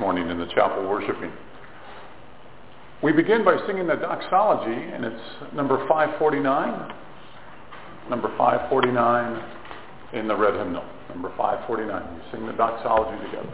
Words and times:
Morning 0.00 0.28
in 0.30 0.38
the 0.38 0.46
chapel 0.46 0.88
worshiping. 0.88 1.32
We 3.02 3.12
begin 3.12 3.44
by 3.44 3.56
singing 3.66 3.86
the 3.86 3.94
doxology, 3.94 4.72
and 4.72 5.04
it's 5.04 5.54
number 5.54 5.78
549. 5.88 6.92
Number 8.10 8.28
549 8.36 9.44
in 10.14 10.26
the 10.26 10.36
red 10.36 10.54
hymnal. 10.54 10.84
Number 11.10 11.32
549. 11.36 12.14
We 12.14 12.22
sing 12.32 12.46
the 12.46 12.54
doxology 12.54 13.24
together. 13.26 13.52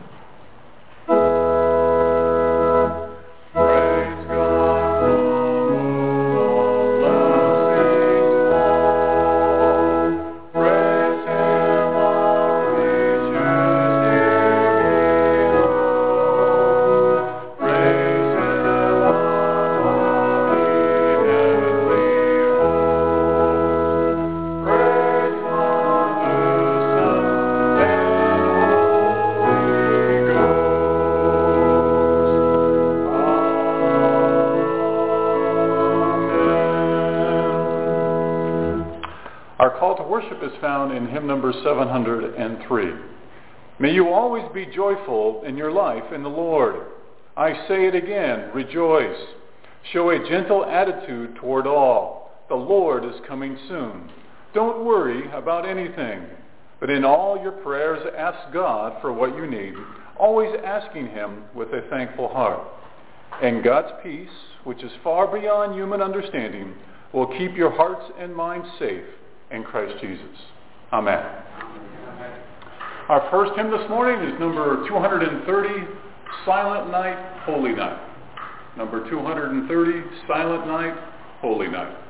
Number 41.45 41.63
703. 41.63 42.93
May 43.79 43.93
you 43.93 44.09
always 44.09 44.45
be 44.55 44.67
joyful 44.67 45.43
in 45.45 45.57
your 45.57 45.73
life 45.73 46.13
in 46.15 46.23
the 46.23 46.29
Lord. 46.29 46.77
I 47.37 47.53
say 47.69 47.87
it 47.87 47.95
again, 47.95 48.51
rejoice. 48.55 49.19
Show 49.93 50.11
a 50.11 50.29
gentle 50.29 50.65
attitude 50.65 51.37
toward 51.37 51.67
all. 51.67 52.31
The 52.49 52.55
Lord 52.55 53.05
is 53.05 53.21
coming 53.29 53.59
soon. 53.69 54.11
Don't 54.55 54.87
worry 54.87 55.31
about 55.33 55.69
anything, 55.69 56.23
but 56.81 56.89
in 56.89 57.05
all 57.05 57.39
your 57.43 57.53
prayers 57.53 58.07
ask 58.17 58.53
God 58.53 59.01
for 59.03 59.13
what 59.13 59.37
you 59.37 59.47
need, 59.47 59.75
always 60.19 60.55
asking 60.65 61.09
him 61.09 61.45
with 61.55 61.69
a 61.69 61.87
thankful 61.91 62.29
heart. 62.29 62.67
And 63.43 63.65
God's 63.65 63.93
peace, 64.03 64.29
which 64.63 64.83
is 64.83 64.93
far 65.03 65.27
beyond 65.27 65.75
human 65.75 66.01
understanding, 66.01 66.73
will 67.13 67.27
keep 67.37 67.57
your 67.57 67.71
hearts 67.71 68.05
and 68.19 68.35
minds 68.35 68.69
safe 68.79 69.05
in 69.51 69.65
Christ 69.65 70.01
Jesus. 70.01 70.39
Amen. 70.95 71.19
Our 73.09 73.27
first 73.29 73.51
hymn 73.57 73.73
this 73.73 73.83
morning 73.91 74.31
is 74.31 74.39
number 74.39 74.87
230, 74.87 75.91
Silent 76.47 76.93
Night, 76.93 77.19
Holy 77.43 77.75
Night. 77.75 78.01
Number 78.77 79.11
230, 79.11 80.27
Silent 80.29 80.69
Night, 80.69 80.95
Holy 81.41 81.67
Night. 81.67 82.04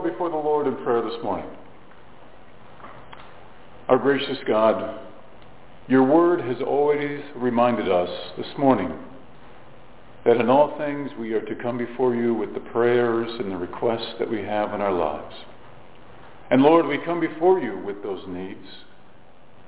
Before 0.00 0.30
the 0.30 0.36
Lord 0.36 0.66
in 0.66 0.76
prayer 0.84 1.02
this 1.02 1.22
morning. 1.22 1.46
Our 3.88 3.98
gracious 3.98 4.38
God, 4.46 5.00
your 5.88 6.02
word 6.02 6.40
has 6.40 6.56
always 6.66 7.20
reminded 7.36 7.90
us 7.90 8.10
this 8.36 8.46
morning 8.58 8.92
that 10.24 10.38
in 10.38 10.48
all 10.48 10.76
things 10.76 11.10
we 11.18 11.32
are 11.34 11.40
to 11.42 11.54
come 11.54 11.78
before 11.78 12.14
you 12.14 12.34
with 12.34 12.52
the 12.52 12.60
prayers 12.60 13.30
and 13.38 13.52
the 13.52 13.56
requests 13.56 14.14
that 14.18 14.28
we 14.28 14.42
have 14.42 14.74
in 14.74 14.80
our 14.80 14.92
lives. 14.92 15.34
And 16.50 16.62
Lord, 16.62 16.86
we 16.86 16.98
come 16.98 17.20
before 17.20 17.60
you 17.60 17.78
with 17.78 18.02
those 18.02 18.24
needs. 18.26 18.66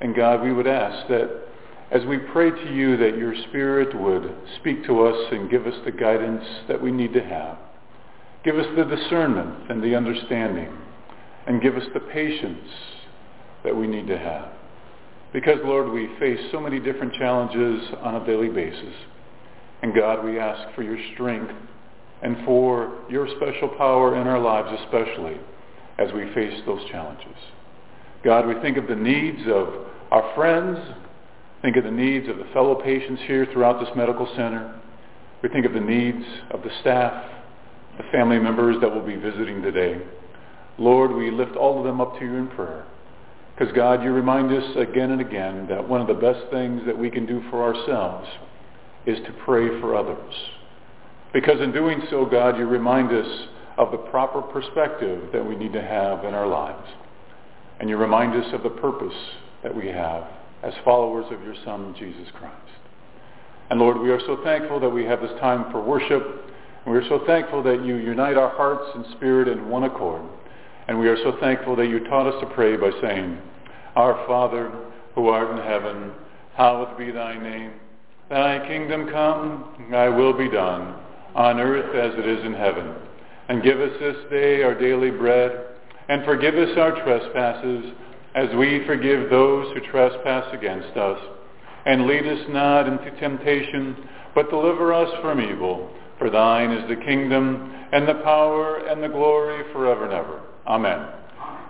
And 0.01 0.17
God, 0.17 0.43
we 0.43 0.53
would 0.53 0.67
ask 0.67 1.09
that 1.09 1.31
as 1.91 2.05
we 2.07 2.19
pray 2.19 2.51
to 2.51 2.75
you 2.75 2.97
that 2.97 3.17
your 3.17 3.35
Spirit 3.49 3.99
would 3.99 4.35
speak 4.61 4.85
to 4.87 5.07
us 5.07 5.33
and 5.33 5.51
give 5.51 5.67
us 5.67 5.75
the 5.85 5.93
guidance 5.93 6.45
that 6.67 6.83
we 6.83 6.91
need 6.91 7.13
to 7.15 7.23
have. 7.23 7.57
Give 8.45 8.57
us 8.57 8.67
the 8.77 8.85
discernment 8.85 9.71
and 9.71 9.83
the 9.83 9.95
understanding. 9.95 10.73
And 11.47 11.63
give 11.63 11.77
us 11.77 11.85
the 11.95 12.01
patience 12.01 12.69
that 13.65 13.75
we 13.75 13.87
need 13.87 14.07
to 14.07 14.19
have. 14.19 14.51
Because, 15.33 15.59
Lord, 15.65 15.91
we 15.91 16.09
face 16.19 16.39
so 16.53 16.61
many 16.61 16.79
different 16.79 17.15
challenges 17.15 17.89
on 18.01 18.17
a 18.17 18.27
daily 18.27 18.49
basis. 18.49 18.95
And 19.83 19.95
God, 19.95 20.25
we 20.25 20.39
ask 20.39 20.75
for 20.75 20.83
your 20.83 20.99
strength 21.15 21.53
and 22.23 22.37
for 22.45 22.99
your 23.09 23.29
special 23.37 23.69
power 23.77 24.21
in 24.21 24.27
our 24.27 24.39
lives 24.39 24.69
especially 24.85 25.39
as 25.99 26.13
we 26.13 26.33
face 26.35 26.61
those 26.67 26.85
challenges. 26.91 27.37
God, 28.25 28.47
we 28.47 28.55
think 28.61 28.77
of 28.77 28.89
the 28.89 28.97
needs 28.97 29.41
of 29.49 29.69
our 30.11 30.35
friends, 30.35 30.79
think 31.63 31.77
of 31.77 31.85
the 31.85 31.91
needs 31.91 32.29
of 32.29 32.39
the 32.39 32.47
fellow 32.53 32.75
patients 32.75 33.23
here 33.27 33.47
throughout 33.53 33.81
this 33.81 33.95
medical 33.95 34.27
center. 34.37 34.81
We 35.43 35.49
think 35.51 35.67
of 35.67 35.73
the 35.73 35.81
needs 35.81 36.25
of 36.51 36.63
the 36.63 36.71
staff, 36.81 37.25
the 37.99 38.05
family 38.13 38.39
members 38.39 38.77
that 38.81 38.93
will 38.93 39.05
be 39.05 39.17
visiting 39.17 39.61
today. 39.61 40.01
Lord, 40.79 41.13
we 41.13 41.31
lift 41.31 41.57
all 41.57 41.79
of 41.79 41.85
them 41.85 42.01
up 42.01 42.19
to 42.19 42.25
you 42.25 42.35
in 42.37 42.49
prayer. 42.49 42.87
Because 43.57 43.75
God, 43.75 44.05
you 44.05 44.13
remind 44.13 44.53
us 44.53 44.77
again 44.77 45.11
and 45.11 45.21
again 45.21 45.67
that 45.69 45.87
one 45.87 46.01
of 46.01 46.07
the 46.07 46.15
best 46.15 46.49
things 46.53 46.83
that 46.87 46.97
we 46.97 47.11
can 47.11 47.27
do 47.27 47.43
for 47.51 47.63
ourselves 47.63 48.29
is 49.05 49.19
to 49.27 49.33
pray 49.45 49.81
for 49.81 49.97
others. 49.97 50.35
Because 51.33 51.61
in 51.61 51.73
doing 51.73 52.01
so, 52.09 52.25
God, 52.25 52.57
you 52.57 52.67
remind 52.67 53.13
us 53.13 53.49
of 53.77 53.91
the 53.91 53.99
proper 53.99 54.43
perspective 54.43 55.31
that 55.33 55.45
we 55.45 55.57
need 55.57 55.73
to 55.73 55.83
have 55.83 56.25
in 56.25 56.35
our 56.35 56.47
lives. 56.47 56.87
And 57.81 57.91
you 57.91 57.97
remind 57.97 58.35
us 58.41 58.53
of 58.53 58.63
the 58.63 58.71
purpose 58.71 59.15
that 59.63 59.75
we 59.75 59.89
have 59.89 60.25
as 60.63 60.73
followers 60.85 61.27
of 61.31 61.43
your 61.43 61.55
Son, 61.65 61.95
Jesus 61.99 62.29
Christ. 62.39 62.55
And 63.71 63.81
Lord, 63.81 63.99
we 63.99 64.11
are 64.11 64.21
so 64.21 64.41
thankful 64.45 64.81
that 64.81 64.89
we 64.89 65.05
have 65.05 65.21
this 65.21 65.39
time 65.41 65.71
for 65.71 65.83
worship. 65.83 66.48
And 66.89 66.97
we 66.97 67.05
are 67.05 67.09
so 67.11 67.23
thankful 67.27 67.63
that 67.65 67.85
you 67.85 67.97
unite 67.97 68.39
our 68.39 68.49
hearts 68.49 68.89
and 68.95 69.05
spirit 69.17 69.47
in 69.47 69.69
one 69.69 69.85
accord. 69.85 70.23
And 70.89 70.99
we 70.99 71.07
are 71.09 71.19
so 71.19 71.37
thankful 71.39 71.77
that 71.77 71.87
you 71.87 72.09
taught 72.09 72.27
us 72.27 72.41
to 72.41 72.55
pray 72.55 72.79
by 72.79 72.91
saying, 73.03 73.37
Our 73.95 74.25
Father, 74.27 74.73
who 75.15 75.29
art 75.29 75.51
in 75.51 75.63
heaven, 75.63 76.13
hallowed 76.55 76.97
be 76.97 77.11
thy 77.11 77.37
name. 77.37 77.73
Thy 78.31 78.67
kingdom 78.67 79.11
come, 79.11 79.89
thy 79.91 80.09
will 80.09 80.33
be 80.33 80.49
done, 80.49 80.95
on 81.35 81.61
earth 81.61 81.95
as 81.95 82.19
it 82.19 82.27
is 82.27 82.43
in 82.47 82.55
heaven. 82.55 82.95
And 83.51 83.63
give 83.63 83.79
us 83.81 83.93
this 84.01 84.17
day 84.31 84.63
our 84.63 84.75
daily 84.75 85.11
bread, 85.11 85.67
and 86.09 86.25
forgive 86.25 86.55
us 86.55 86.75
our 86.79 87.05
trespasses, 87.05 87.85
as 88.35 88.49
we 88.57 88.87
forgive 88.87 89.29
those 89.29 89.75
who 89.75 89.81
trespass 89.91 90.47
against 90.55 90.97
us. 90.97 91.21
And 91.85 92.07
lead 92.07 92.27
us 92.27 92.47
not 92.49 92.89
into 92.89 93.11
temptation, 93.21 93.95
but 94.35 94.49
deliver 94.49 94.95
us 94.95 95.11
from 95.21 95.39
evil. 95.39 95.93
For 96.19 96.31
thine 96.31 96.73
is 96.73 96.89
the 96.89 96.97
kingdom, 96.97 97.75
and 97.93 98.09
the 98.09 98.15
power, 98.25 98.87
and 98.87 99.03
the 99.03 99.09
glory 99.09 99.65
forever 99.73 100.05
and 100.05 100.13
ever. 100.13 100.41
Amen. 100.67 101.07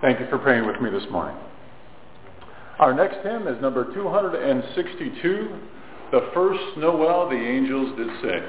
Thank 0.00 0.20
you 0.20 0.26
for 0.28 0.38
praying 0.38 0.66
with 0.66 0.80
me 0.80 0.90
this 0.90 1.04
morning. 1.10 1.36
Our 2.78 2.94
next 2.94 3.18
hymn 3.24 3.46
is 3.48 3.60
number 3.60 3.92
262, 3.92 5.58
The 6.12 6.30
First 6.32 6.76
Noel 6.76 7.28
the 7.28 7.36
Angels 7.36 7.96
Did 7.96 8.08
Say. 8.22 8.40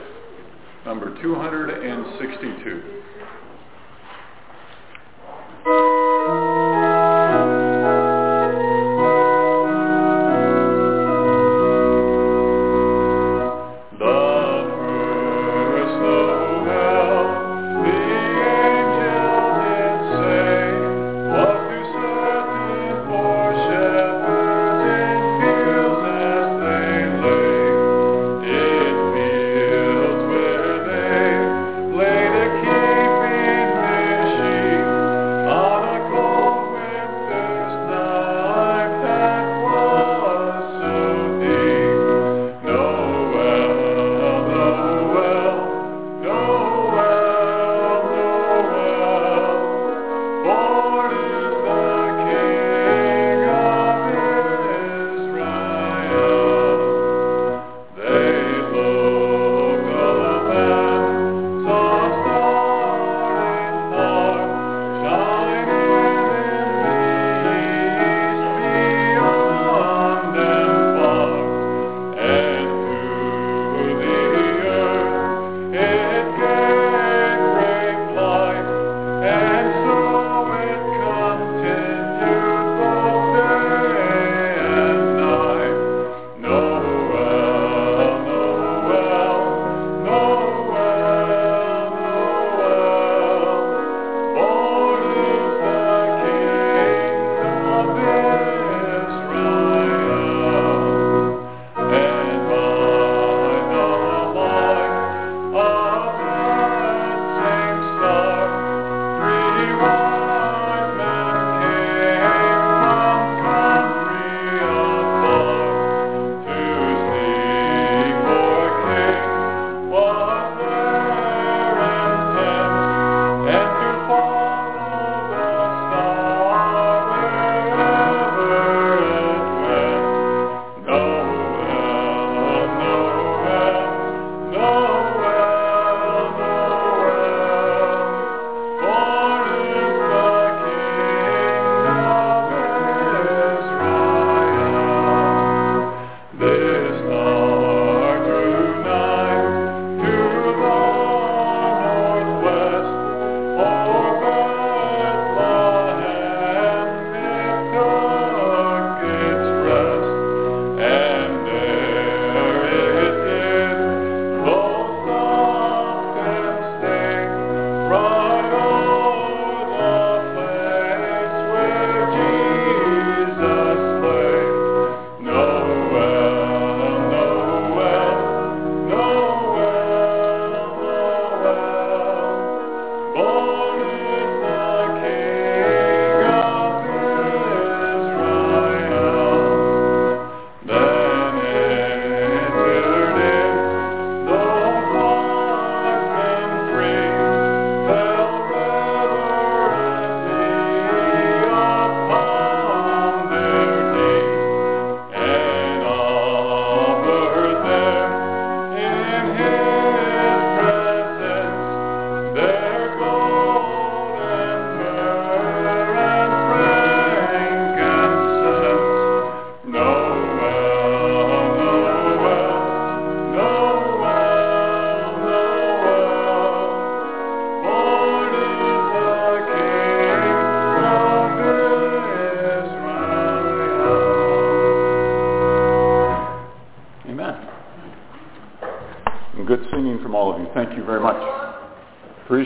Number 0.85 1.19
262. 1.21 2.99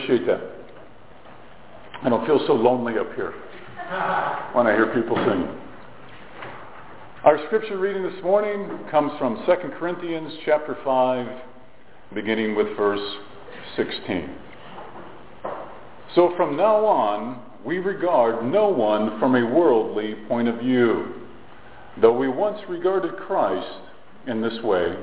Appreciate 0.04 0.26
that. 0.26 0.40
I 2.02 2.10
don't 2.10 2.26
feel 2.26 2.38
so 2.46 2.52
lonely 2.52 2.98
up 2.98 3.14
here 3.14 3.32
when 4.52 4.66
I 4.66 4.74
hear 4.74 4.92
people 4.94 5.16
sing. 5.16 5.48
Our 7.24 7.38
scripture 7.46 7.78
reading 7.78 8.02
this 8.02 8.22
morning 8.22 8.68
comes 8.90 9.12
from 9.18 9.42
2 9.46 9.70
Corinthians 9.78 10.30
chapter 10.44 10.76
5, 10.84 11.26
beginning 12.12 12.54
with 12.54 12.76
verse 12.76 13.00
16. 13.76 14.28
So 16.14 16.34
from 16.36 16.54
now 16.54 16.84
on, 16.84 17.40
we 17.64 17.78
regard 17.78 18.44
no 18.44 18.68
one 18.68 19.18
from 19.18 19.36
a 19.36 19.54
worldly 19.54 20.16
point 20.28 20.48
of 20.48 20.58
view. 20.58 21.14
Though 22.02 22.14
we 22.14 22.28
once 22.28 22.60
regarded 22.68 23.16
Christ 23.16 23.80
in 24.26 24.42
this 24.42 24.62
way, 24.62 24.98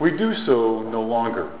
we 0.00 0.10
do 0.10 0.34
so 0.46 0.82
no 0.90 1.00
longer. 1.00 1.60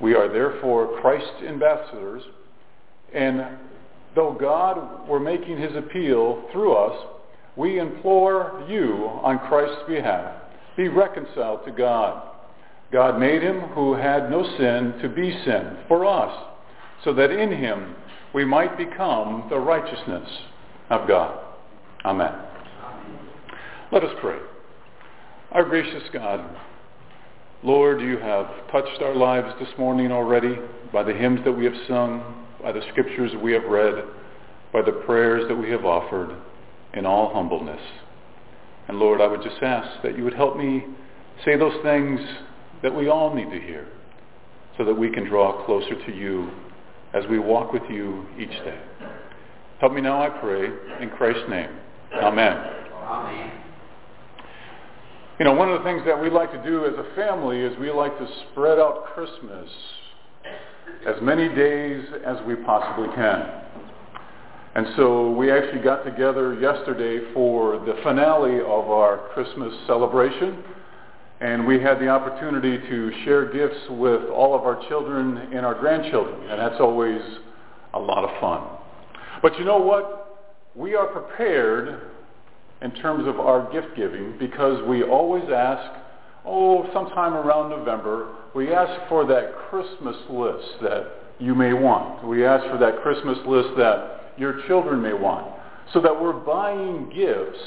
We 0.00 0.14
are 0.14 0.28
therefore 0.28 1.00
Christ's 1.00 1.42
ambassadors, 1.46 2.22
and 3.14 3.46
though 4.14 4.36
God 4.38 5.08
were 5.08 5.20
making 5.20 5.58
his 5.58 5.74
appeal 5.74 6.44
through 6.52 6.74
us, 6.74 7.06
we 7.56 7.78
implore 7.78 8.64
you 8.68 9.10
on 9.22 9.38
Christ's 9.48 9.82
behalf, 9.88 10.34
be 10.76 10.88
reconciled 10.88 11.64
to 11.64 11.72
God. 11.72 12.22
God 12.92 13.18
made 13.18 13.42
him 13.42 13.60
who 13.60 13.94
had 13.94 14.30
no 14.30 14.42
sin 14.58 14.94
to 15.02 15.08
be 15.08 15.32
sin 15.44 15.78
for 15.88 16.04
us, 16.04 16.46
so 17.02 17.14
that 17.14 17.30
in 17.30 17.50
him 17.50 17.94
we 18.34 18.44
might 18.44 18.76
become 18.76 19.46
the 19.48 19.58
righteousness 19.58 20.28
of 20.90 21.08
God. 21.08 21.40
Amen. 22.04 22.32
Let 23.90 24.04
us 24.04 24.14
pray. 24.20 24.38
Our 25.52 25.64
gracious 25.64 26.02
God, 26.12 26.44
Lord, 27.62 28.00
you 28.00 28.18
have 28.18 28.46
touched 28.70 29.00
our 29.02 29.14
lives 29.14 29.48
this 29.58 29.68
morning 29.78 30.12
already 30.12 30.56
by 30.92 31.02
the 31.02 31.14
hymns 31.14 31.40
that 31.44 31.52
we 31.52 31.64
have 31.64 31.74
sung, 31.88 32.44
by 32.62 32.72
the 32.72 32.82
scriptures 32.90 33.32
we 33.42 33.52
have 33.52 33.64
read, 33.64 34.04
by 34.72 34.82
the 34.82 34.92
prayers 34.92 35.48
that 35.48 35.56
we 35.56 35.70
have 35.70 35.84
offered 35.84 36.36
in 36.94 37.06
all 37.06 37.32
humbleness. 37.32 37.80
And 38.88 38.98
Lord, 38.98 39.20
I 39.20 39.26
would 39.26 39.42
just 39.42 39.62
ask 39.62 40.02
that 40.02 40.16
you 40.16 40.24
would 40.24 40.34
help 40.34 40.56
me 40.56 40.84
say 41.44 41.56
those 41.56 41.82
things 41.82 42.20
that 42.82 42.94
we 42.94 43.08
all 43.08 43.34
need 43.34 43.50
to 43.50 43.60
hear 43.60 43.88
so 44.76 44.84
that 44.84 44.94
we 44.94 45.10
can 45.10 45.24
draw 45.24 45.64
closer 45.64 45.94
to 46.06 46.14
you 46.14 46.50
as 47.14 47.24
we 47.30 47.38
walk 47.38 47.72
with 47.72 47.82
you 47.88 48.26
each 48.38 48.50
day. 48.50 48.78
Help 49.80 49.92
me 49.92 50.00
now, 50.00 50.22
I 50.22 50.28
pray, 50.28 50.66
in 51.00 51.10
Christ's 51.10 51.48
name. 51.48 51.70
Amen. 52.14 52.56
Amen. 53.02 53.65
You 55.38 55.44
know, 55.44 55.52
one 55.52 55.70
of 55.70 55.78
the 55.78 55.84
things 55.84 56.00
that 56.06 56.18
we 56.18 56.30
like 56.30 56.50
to 56.52 56.62
do 56.62 56.86
as 56.86 56.94
a 56.94 57.14
family 57.14 57.60
is 57.60 57.76
we 57.78 57.90
like 57.90 58.16
to 58.18 58.26
spread 58.50 58.78
out 58.78 59.04
Christmas 59.12 59.68
as 61.06 61.16
many 61.20 61.46
days 61.54 62.06
as 62.24 62.38
we 62.46 62.56
possibly 62.56 63.14
can. 63.14 63.46
And 64.76 64.86
so 64.96 65.32
we 65.32 65.52
actually 65.52 65.82
got 65.82 66.04
together 66.06 66.58
yesterday 66.58 67.32
for 67.34 67.78
the 67.80 67.98
finale 68.02 68.60
of 68.60 68.88
our 68.88 69.28
Christmas 69.34 69.74
celebration. 69.86 70.64
And 71.42 71.66
we 71.66 71.82
had 71.82 71.98
the 71.98 72.08
opportunity 72.08 72.78
to 72.78 73.12
share 73.26 73.52
gifts 73.52 73.90
with 73.90 74.30
all 74.30 74.54
of 74.54 74.62
our 74.62 74.88
children 74.88 75.36
and 75.52 75.66
our 75.66 75.74
grandchildren. 75.74 76.48
And 76.48 76.58
that's 76.58 76.80
always 76.80 77.20
a 77.92 77.98
lot 77.98 78.24
of 78.24 78.40
fun. 78.40 78.66
But 79.42 79.58
you 79.58 79.66
know 79.66 79.76
what? 79.76 80.48
We 80.74 80.94
are 80.94 81.08
prepared 81.08 82.15
in 82.82 82.90
terms 82.92 83.26
of 83.26 83.40
our 83.40 83.70
gift 83.72 83.96
giving 83.96 84.36
because 84.38 84.86
we 84.86 85.02
always 85.02 85.44
ask, 85.54 85.98
oh, 86.44 86.88
sometime 86.92 87.34
around 87.34 87.70
November, 87.70 88.34
we 88.54 88.72
ask 88.72 89.08
for 89.08 89.26
that 89.26 89.54
Christmas 89.68 90.16
list 90.28 90.80
that 90.82 91.12
you 91.38 91.54
may 91.54 91.72
want. 91.72 92.26
We 92.26 92.44
ask 92.44 92.64
for 92.70 92.78
that 92.78 93.02
Christmas 93.02 93.38
list 93.46 93.70
that 93.76 94.32
your 94.36 94.66
children 94.66 95.02
may 95.02 95.12
want. 95.12 95.54
So 95.92 96.00
that 96.00 96.20
we're 96.20 96.32
buying 96.32 97.10
gifts 97.14 97.62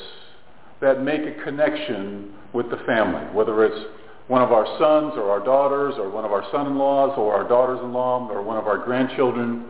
that 0.82 1.02
make 1.02 1.22
a 1.22 1.44
connection 1.44 2.34
with 2.54 2.70
the 2.70 2.78
family, 2.86 3.24
whether 3.34 3.64
it's 3.64 3.86
one 4.28 4.42
of 4.42 4.52
our 4.52 4.66
sons 4.78 5.14
or 5.18 5.32
our 5.32 5.44
daughters 5.44 5.96
or 5.98 6.10
one 6.10 6.26
of 6.26 6.32
our 6.32 6.44
son-in-laws 6.52 7.18
or 7.18 7.34
our 7.34 7.48
daughters-in-law 7.48 8.30
or 8.30 8.44
one 8.44 8.58
of 8.58 8.68
our 8.68 8.78
grandchildren. 8.78 9.66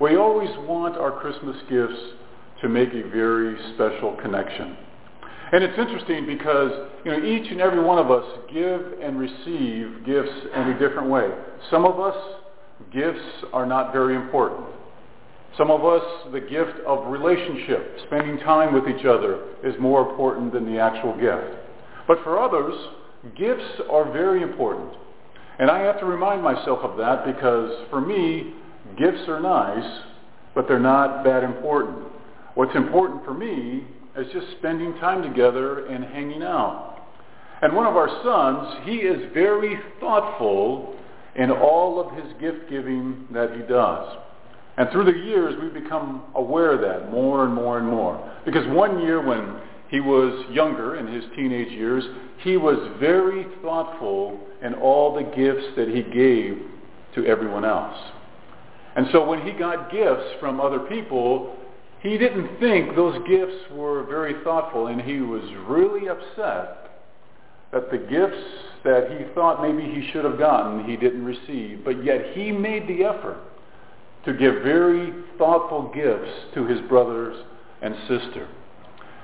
We 0.00 0.16
always 0.16 0.50
want 0.66 0.96
our 0.96 1.12
Christmas 1.12 1.56
gifts 1.70 1.98
to 2.62 2.68
make 2.68 2.90
a 2.90 3.08
very 3.08 3.56
special 3.74 4.16
connection. 4.22 4.76
And 5.52 5.62
it's 5.62 5.78
interesting 5.78 6.26
because 6.26 6.88
you 7.04 7.10
know 7.10 7.22
each 7.22 7.50
and 7.50 7.60
every 7.60 7.82
one 7.82 7.98
of 7.98 8.10
us 8.10 8.24
give 8.52 8.80
and 9.02 9.18
receive 9.18 10.06
gifts 10.06 10.32
in 10.54 10.62
a 10.68 10.78
different 10.78 11.10
way. 11.10 11.28
Some 11.70 11.84
of 11.84 12.00
us 12.00 12.16
gifts 12.92 13.44
are 13.52 13.66
not 13.66 13.92
very 13.92 14.16
important. 14.16 14.66
Some 15.58 15.70
of 15.70 15.84
us, 15.84 16.02
the 16.32 16.40
gift 16.40 16.80
of 16.86 17.12
relationship, 17.12 17.98
spending 18.06 18.38
time 18.38 18.72
with 18.72 18.84
each 18.88 19.04
other, 19.04 19.44
is 19.62 19.74
more 19.78 20.08
important 20.08 20.52
than 20.52 20.64
the 20.64 20.80
actual 20.80 21.12
gift. 21.20 21.58
But 22.08 22.24
for 22.24 22.38
others, 22.38 22.74
gifts 23.36 23.82
are 23.90 24.10
very 24.10 24.42
important. 24.42 24.94
And 25.58 25.70
I 25.70 25.80
have 25.80 26.00
to 26.00 26.06
remind 26.06 26.42
myself 26.42 26.78
of 26.80 26.96
that 26.96 27.26
because 27.26 27.70
for 27.90 28.00
me, 28.00 28.54
gifts 28.98 29.28
are 29.28 29.40
nice, 29.40 30.00
but 30.54 30.66
they're 30.66 30.80
not 30.80 31.22
that 31.24 31.44
important. 31.44 32.11
What's 32.54 32.74
important 32.76 33.24
for 33.24 33.32
me 33.32 33.84
is 34.16 34.26
just 34.32 34.46
spending 34.58 34.94
time 34.98 35.22
together 35.22 35.86
and 35.86 36.04
hanging 36.04 36.42
out. 36.42 36.98
And 37.62 37.74
one 37.74 37.86
of 37.86 37.96
our 37.96 38.08
sons, 38.22 38.84
he 38.84 38.96
is 38.96 39.32
very 39.32 39.78
thoughtful 40.00 40.96
in 41.36 41.50
all 41.50 42.00
of 42.00 42.12
his 42.12 42.32
gift 42.40 42.68
giving 42.68 43.26
that 43.32 43.52
he 43.52 43.62
does. 43.62 44.16
And 44.76 44.90
through 44.90 45.04
the 45.04 45.18
years, 45.18 45.54
we've 45.62 45.72
become 45.72 46.22
aware 46.34 46.72
of 46.72 46.80
that 46.80 47.10
more 47.10 47.44
and 47.44 47.54
more 47.54 47.78
and 47.78 47.86
more. 47.86 48.32
Because 48.44 48.66
one 48.68 49.00
year 49.00 49.24
when 49.24 49.56
he 49.88 50.00
was 50.00 50.44
younger, 50.50 50.96
in 50.96 51.06
his 51.06 51.24
teenage 51.36 51.70
years, 51.70 52.04
he 52.38 52.56
was 52.56 52.76
very 52.98 53.46
thoughtful 53.62 54.40
in 54.62 54.74
all 54.74 55.14
the 55.14 55.22
gifts 55.36 55.66
that 55.76 55.88
he 55.88 56.02
gave 56.02 56.58
to 57.14 57.26
everyone 57.26 57.64
else. 57.64 57.96
And 58.96 59.06
so 59.12 59.26
when 59.26 59.42
he 59.42 59.52
got 59.52 59.90
gifts 59.90 60.24
from 60.40 60.60
other 60.60 60.80
people, 60.80 61.56
he 62.02 62.18
didn't 62.18 62.58
think 62.58 62.96
those 62.96 63.16
gifts 63.28 63.70
were 63.70 64.04
very 64.04 64.42
thoughtful, 64.42 64.88
and 64.88 65.00
he 65.00 65.20
was 65.20 65.42
really 65.68 66.08
upset 66.08 66.90
that 67.72 67.90
the 67.90 67.98
gifts 67.98 68.44
that 68.84 69.16
he 69.16 69.32
thought 69.34 69.62
maybe 69.62 69.88
he 69.88 70.10
should 70.10 70.24
have 70.24 70.38
gotten, 70.38 70.84
he 70.84 70.96
didn't 70.96 71.24
receive. 71.24 71.84
But 71.84 72.04
yet 72.04 72.34
he 72.34 72.50
made 72.50 72.88
the 72.88 73.04
effort 73.04 73.38
to 74.24 74.32
give 74.32 74.62
very 74.62 75.12
thoughtful 75.38 75.92
gifts 75.94 76.30
to 76.54 76.66
his 76.66 76.80
brothers 76.88 77.36
and 77.80 77.94
sister. 78.08 78.48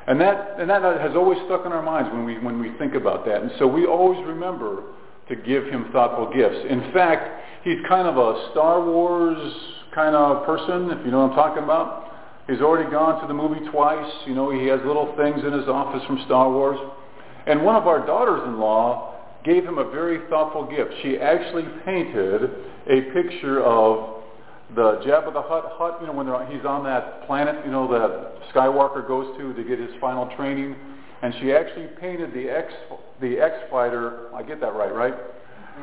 And 0.06 0.20
that, 0.20 0.54
and 0.58 0.70
that 0.70 0.82
has 0.82 1.16
always 1.16 1.38
stuck 1.46 1.66
in 1.66 1.72
our 1.72 1.82
minds 1.82 2.10
when 2.12 2.24
we, 2.24 2.38
when 2.38 2.60
we 2.60 2.72
think 2.78 2.94
about 2.94 3.26
that. 3.26 3.42
And 3.42 3.50
so 3.58 3.66
we 3.66 3.86
always 3.86 4.24
remember 4.24 4.84
to 5.28 5.36
give 5.36 5.64
him 5.66 5.90
thoughtful 5.92 6.32
gifts. 6.32 6.64
In 6.68 6.92
fact, 6.92 7.42
he's 7.64 7.78
kind 7.88 8.08
of 8.08 8.16
a 8.16 8.50
Star 8.52 8.82
Wars 8.82 9.52
kind 9.94 10.16
of 10.16 10.46
person, 10.46 10.90
if 10.90 11.04
you 11.04 11.10
know 11.10 11.26
what 11.26 11.30
I'm 11.30 11.36
talking 11.36 11.64
about. 11.64 12.07
He's 12.48 12.60
already 12.60 12.90
gone 12.90 13.20
to 13.20 13.26
the 13.26 13.34
movie 13.34 13.60
twice. 13.70 14.10
You 14.26 14.34
know, 14.34 14.50
he 14.50 14.66
has 14.68 14.80
little 14.84 15.14
things 15.16 15.40
in 15.44 15.52
his 15.52 15.68
office 15.68 16.02
from 16.06 16.22
Star 16.24 16.50
Wars. 16.50 16.78
And 17.46 17.62
one 17.62 17.76
of 17.76 17.86
our 17.86 18.04
daughters-in-law 18.06 19.14
gave 19.44 19.64
him 19.64 19.78
a 19.78 19.90
very 19.90 20.26
thoughtful 20.28 20.64
gift. 20.64 20.90
She 21.02 21.18
actually 21.18 21.66
painted 21.84 22.50
a 22.88 23.02
picture 23.12 23.62
of 23.62 24.22
the 24.74 25.00
Jabba 25.06 25.32
the 25.32 25.42
Hutt 25.42 25.72
hut, 25.76 25.98
you 26.00 26.06
know, 26.06 26.12
when 26.12 26.26
he's 26.50 26.64
on 26.64 26.84
that 26.84 27.26
planet, 27.26 27.64
you 27.64 27.70
know, 27.70 27.88
that 27.88 28.52
Skywalker 28.52 29.06
goes 29.06 29.36
to 29.38 29.54
to 29.54 29.64
get 29.64 29.78
his 29.78 29.90
final 30.00 30.26
training, 30.36 30.76
and 31.22 31.34
she 31.40 31.52
actually 31.52 31.86
painted 32.00 32.34
the 32.34 32.50
X 32.50 32.72
the 33.20 33.38
X 33.40 33.54
fighter. 33.70 34.28
I 34.34 34.42
get 34.42 34.60
that 34.60 34.74
right, 34.74 34.92
right? 34.92 35.14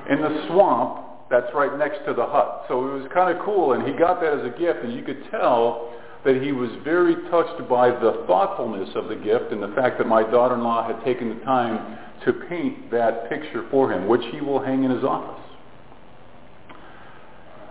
In 0.09 0.21
the 0.21 0.47
swamp 0.47 1.29
that's 1.31 1.47
right 1.55 1.75
next 1.79 2.05
to 2.05 2.13
the 2.13 2.25
hut. 2.25 2.65
So 2.67 2.87
it 2.87 2.91
was 2.91 3.07
kind 3.11 3.35
of 3.35 3.43
cool, 3.43 3.73
and 3.73 3.87
he 3.87 3.93
got 3.93 4.21
that 4.21 4.33
as 4.33 4.45
a 4.45 4.55
gift, 4.55 4.83
and 4.83 4.93
you 4.93 5.03
could 5.03 5.23
tell 5.31 5.91
that 6.25 6.41
he 6.41 6.51
was 6.51 6.71
very 6.83 7.15
touched 7.29 7.69
by 7.69 7.89
the 7.89 8.23
thoughtfulness 8.27 8.89
of 8.95 9.07
the 9.07 9.15
gift 9.15 9.51
and 9.51 9.61
the 9.61 9.73
fact 9.75 9.97
that 9.99 10.07
my 10.07 10.23
daughter-in-law 10.23 10.87
had 10.87 11.03
taken 11.05 11.29
the 11.29 11.45
time 11.45 11.97
to 12.25 12.33
paint 12.49 12.89
that 12.91 13.29
picture 13.29 13.65
for 13.69 13.91
him, 13.91 14.07
which 14.07 14.23
he 14.31 14.41
will 14.41 14.61
hang 14.61 14.83
in 14.83 14.91
his 14.91 15.03
office. 15.03 15.43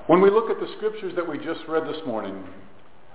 When 0.07 0.21
we 0.21 0.31
look 0.31 0.51
at 0.51 0.61
the 0.61 0.73
scriptures 0.77 1.15
that 1.17 1.29
we 1.29 1.39
just 1.39 1.61
read 1.67 1.85
this 1.89 2.01
morning, 2.07 2.45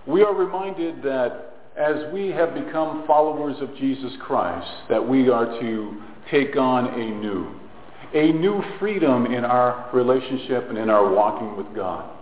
we 0.06 0.24
are 0.24 0.34
reminded 0.34 1.02
that 1.04 1.56
as 1.78 2.12
we 2.12 2.30
have 2.30 2.54
become 2.54 3.06
followers 3.08 3.56
of 3.62 3.76
Jesus 3.78 4.12
Christ, 4.22 4.68
that 4.90 5.08
we 5.08 5.30
are 5.30 5.46
to 5.46 6.02
take 6.30 6.58
on 6.58 6.88
a 6.88 7.10
new, 7.22 7.60
a 8.14 8.34
new 8.34 8.62
freedom 8.80 9.28
in 9.28 9.46
our 9.46 9.90
relationship 9.94 10.68
and 10.70 10.78
in 10.78 10.90
our 10.90 11.14
walking 11.14 11.56
with 11.56 11.74
God. 11.76 12.19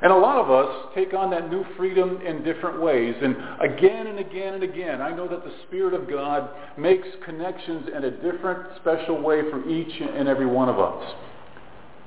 And 0.00 0.12
a 0.12 0.16
lot 0.16 0.38
of 0.38 0.50
us 0.50 0.92
take 0.94 1.12
on 1.12 1.30
that 1.30 1.50
new 1.50 1.64
freedom 1.76 2.20
in 2.24 2.44
different 2.44 2.80
ways. 2.80 3.16
And 3.20 3.36
again 3.60 4.06
and 4.06 4.18
again 4.20 4.54
and 4.54 4.62
again, 4.62 5.00
I 5.00 5.14
know 5.14 5.26
that 5.26 5.44
the 5.44 5.52
Spirit 5.66 5.92
of 5.92 6.08
God 6.08 6.50
makes 6.78 7.06
connections 7.24 7.88
in 7.94 8.04
a 8.04 8.10
different, 8.10 8.76
special 8.80 9.20
way 9.20 9.42
for 9.50 9.68
each 9.68 10.00
and 10.00 10.28
every 10.28 10.46
one 10.46 10.68
of 10.68 10.78
us. 10.78 11.14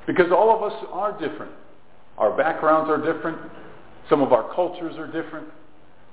Because 0.07 0.31
all 0.31 0.55
of 0.55 0.71
us 0.71 0.85
are 0.91 1.11
different. 1.19 1.51
Our 2.17 2.35
backgrounds 2.37 2.89
are 2.89 3.13
different. 3.13 3.37
Some 4.09 4.21
of 4.21 4.31
our 4.31 4.53
cultures 4.55 4.95
are 4.97 5.07
different. 5.07 5.47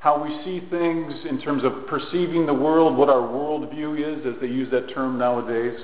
How 0.01 0.23
we 0.23 0.31
see 0.45 0.67
things 0.71 1.13
in 1.29 1.41
terms 1.41 1.65
of 1.65 1.87
perceiving 1.89 2.47
the 2.47 2.55
world, 2.55 2.97
what 2.97 3.09
our 3.09 3.23
worldview 3.23 3.99
is, 3.99 4.27
as 4.27 4.41
they 4.41 4.47
use 4.47 4.71
that 4.71 4.93
term 4.95 5.19
nowadays, 5.19 5.79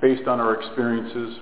based 0.00 0.26
on 0.26 0.40
our 0.40 0.60
experiences. 0.60 1.38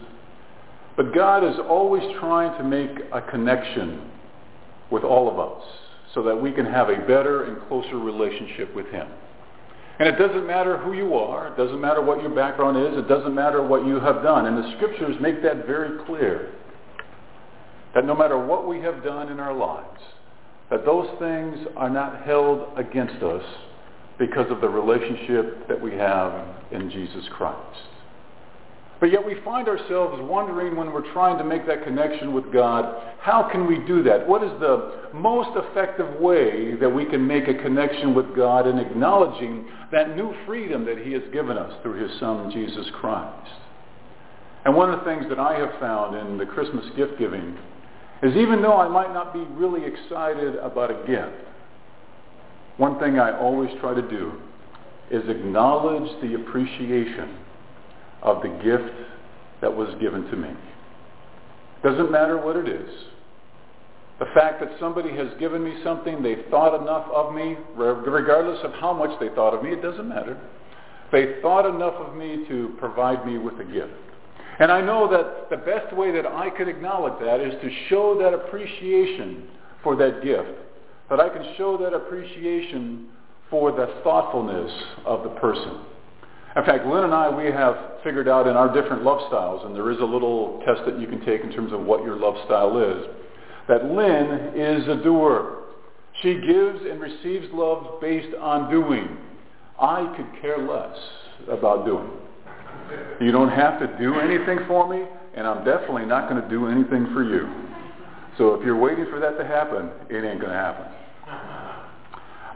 But 0.97 1.15
God 1.15 1.45
is 1.45 1.59
always 1.69 2.03
trying 2.19 2.57
to 2.59 2.65
make 2.65 3.05
a 3.13 3.23
connection 3.23 4.11
with 4.91 5.05
all 5.05 5.31
of 5.31 5.39
us 5.39 5.63
so 6.15 6.23
that 6.25 6.37
we 6.37 6.53
can 6.53 6.67
have 6.67 6.89
a 6.89 6.97
better 6.97 7.45
and 7.45 7.69
closer 7.69 7.99
relationship 7.99 8.75
with 8.75 8.87
him. 8.87 9.07
And 9.99 10.09
it 10.09 10.19
doesn't 10.19 10.47
matter 10.47 10.79
who 10.79 10.95
you 10.95 11.15
are. 11.15 11.49
It 11.49 11.57
doesn't 11.57 11.81
matter 11.81 12.01
what 12.01 12.23
your 12.23 12.35
background 12.35 12.77
is. 12.79 12.99
It 12.99 13.07
doesn't 13.07 13.35
matter 13.35 13.63
what 13.63 13.87
you 13.87 14.01
have 14.01 14.23
done. 14.23 14.47
And 14.47 14.57
the 14.57 14.73
scriptures 14.77 15.15
make 15.21 15.43
that 15.43 15.67
very 15.67 16.03
clear. 16.07 16.53
That 17.95 18.07
no 18.07 18.15
matter 18.15 18.39
what 18.39 18.67
we 18.67 18.81
have 18.81 19.05
done 19.05 19.31
in 19.31 19.39
our 19.39 19.55
lives, 19.55 20.01
that 20.71 20.85
those 20.85 21.09
things 21.19 21.59
are 21.77 21.91
not 21.91 22.23
held 22.25 22.69
against 22.79 23.23
us 23.23 23.43
because 24.19 24.51
of 24.51 24.61
the 24.61 24.69
relationship 24.69 25.69
that 25.69 25.81
we 25.81 25.93
have 25.93 26.47
in 26.73 26.91
Jesus 26.91 27.25
Christ. 27.33 27.59
But 29.01 29.11
yet 29.11 29.25
we 29.25 29.35
find 29.43 29.67
ourselves 29.67 30.21
wondering 30.23 30.77
when 30.77 30.93
we're 30.93 31.11
trying 31.15 31.39
to 31.39 31.45
make 31.45 31.67
that 31.67 31.85
connection 31.85 32.35
with 32.35 32.53
God, 32.53 33.15
how 33.19 33.49
can 33.51 33.67
we 33.67 33.79
do 33.87 34.03
that? 34.03 34.29
What 34.29 34.45
is 34.45 34.51
the 34.61 35.09
most 35.15 35.51
effective 35.57 36.21
way 36.21 36.75
that 36.75 36.89
we 36.89 37.07
can 37.07 37.27
make 37.27 37.49
a 37.49 37.55
connection 37.55 38.15
with 38.15 38.37
God 38.37 38.67
in 38.67 38.79
acknowledging 38.79 39.67
that 39.91 40.15
new 40.17 40.35
freedom 40.47 40.85
that 40.85 40.99
he 40.99 41.13
has 41.13 41.23
given 41.33 41.57
us 41.57 41.73
through 41.83 42.07
his 42.07 42.21
son, 42.21 42.51
Jesus 42.51 42.87
Christ? 43.01 43.51
And 44.67 44.77
one 44.77 44.93
of 44.93 44.99
the 44.99 45.07
things 45.07 45.25
that 45.31 45.39
I 45.39 45.59
have 45.59 45.81
found 45.81 46.15
in 46.17 46.37
the 46.37 46.45
Christmas 46.45 46.85
gift 46.95 47.19
giving 47.19 47.57
is 48.23 48.37
even 48.37 48.61
though 48.61 48.77
I 48.77 48.89
might 48.89 49.15
not 49.15 49.33
be 49.33 49.41
really 49.55 49.87
excited 49.87 50.57
about 50.57 50.91
a 50.91 51.07
gift, 51.07 51.49
one 52.77 52.99
thing 52.99 53.19
I 53.19 53.39
always 53.39 53.71
try 53.81 53.95
to 53.95 54.03
do 54.03 54.33
is 55.11 55.27
acknowledge 55.27 56.21
the 56.21 56.35
appreciation 56.35 57.39
of 58.23 58.43
the 58.43 58.49
gift 58.63 58.95
that 59.61 59.75
was 59.75 59.95
given 60.01 60.25
to 60.31 60.37
me. 60.37 60.51
Doesn't 61.83 62.11
matter 62.11 62.37
what 62.39 62.57
it 62.57 62.69
is. 62.69 62.91
The 64.19 64.27
fact 64.35 64.61
that 64.61 64.71
somebody 64.79 65.17
has 65.17 65.29
given 65.39 65.65
me 65.65 65.75
something, 65.83 66.23
they 66.23 66.37
thought 66.51 66.79
enough 66.81 67.09
of 67.11 67.35
me, 67.35 67.57
regardless 67.75 68.59
of 68.63 68.73
how 68.75 68.93
much 68.93 69.19
they 69.19 69.31
thought 69.31 69.55
of 69.55 69.63
me, 69.63 69.71
it 69.71 69.81
doesn't 69.81 70.09
matter. 70.09 70.39
They 71.11 71.41
thought 71.41 71.67
enough 71.67 71.95
of 71.95 72.15
me 72.15 72.45
to 72.49 72.75
provide 72.79 73.27
me 73.27 73.39
with 73.39 73.59
a 73.61 73.65
gift. 73.65 73.93
And 74.59 74.71
I 74.71 74.83
know 74.83 75.11
that 75.11 75.49
the 75.49 75.57
best 75.57 75.97
way 75.97 76.13
that 76.13 76.27
I 76.27 76.51
could 76.51 76.69
acknowledge 76.69 77.19
that 77.25 77.41
is 77.41 77.55
to 77.63 77.71
show 77.89 78.19
that 78.19 78.35
appreciation 78.35 79.49
for 79.83 79.97
that 79.97 80.23
gift. 80.23 80.51
That 81.09 81.19
I 81.19 81.31
can 81.31 81.55
show 81.57 81.79
that 81.79 81.95
appreciation 81.95 83.09
for 83.49 83.73
the 83.73 84.01
thoughtfulness 84.05 84.71
of 85.07 85.23
the 85.23 85.31
person. 85.31 85.81
In 86.57 86.65
fact, 86.65 86.85
Lynn 86.85 87.05
and 87.05 87.15
I, 87.15 87.31
we 87.31 87.47
have 87.47 87.77
figured 88.03 88.29
out 88.29 88.49
in 88.49 88.57
our 88.57 88.73
different 88.73 89.05
love 89.05 89.21
styles, 89.29 89.65
and 89.65 89.75
there 89.75 89.91
is 89.91 89.99
a 90.01 90.05
little 90.05 90.61
test 90.67 90.81
that 90.85 90.99
you 90.99 91.07
can 91.07 91.25
take 91.25 91.43
in 91.43 91.53
terms 91.53 91.73
of 91.73 91.81
what 91.83 92.03
your 92.03 92.17
love 92.17 92.35
style 92.47 92.77
is, 92.79 93.07
that 93.69 93.85
Lynn 93.85 94.53
is 94.57 94.89
a 94.89 94.97
doer. 95.03 95.59
She 96.23 96.35
gives 96.35 96.81
and 96.91 97.01
receives 97.01 97.47
love 97.53 98.01
based 98.01 98.35
on 98.41 98.69
doing. 98.69 99.17
I 99.81 100.13
could 100.17 100.43
care 100.43 100.59
less 100.59 100.97
about 101.49 101.87
doing. 101.87 102.11
You 103.21 103.31
don't 103.31 103.51
have 103.51 103.79
to 103.79 103.87
do 103.99 104.19
anything 104.19 104.59
for 104.67 104.89
me, 104.89 105.05
and 105.37 105.47
I'm 105.47 105.65
definitely 105.65 106.05
not 106.05 106.29
going 106.29 106.43
to 106.43 106.49
do 106.49 106.67
anything 106.67 107.07
for 107.15 107.23
you. 107.23 107.49
So 108.39 108.55
if 108.55 108.65
you're 108.65 108.79
waiting 108.79 109.07
for 109.09 109.21
that 109.21 109.39
to 109.39 109.47
happen, 109.47 109.91
it 110.09 110.25
ain't 110.25 110.41
going 110.41 110.53
to 110.53 110.59
happen. 110.59 110.87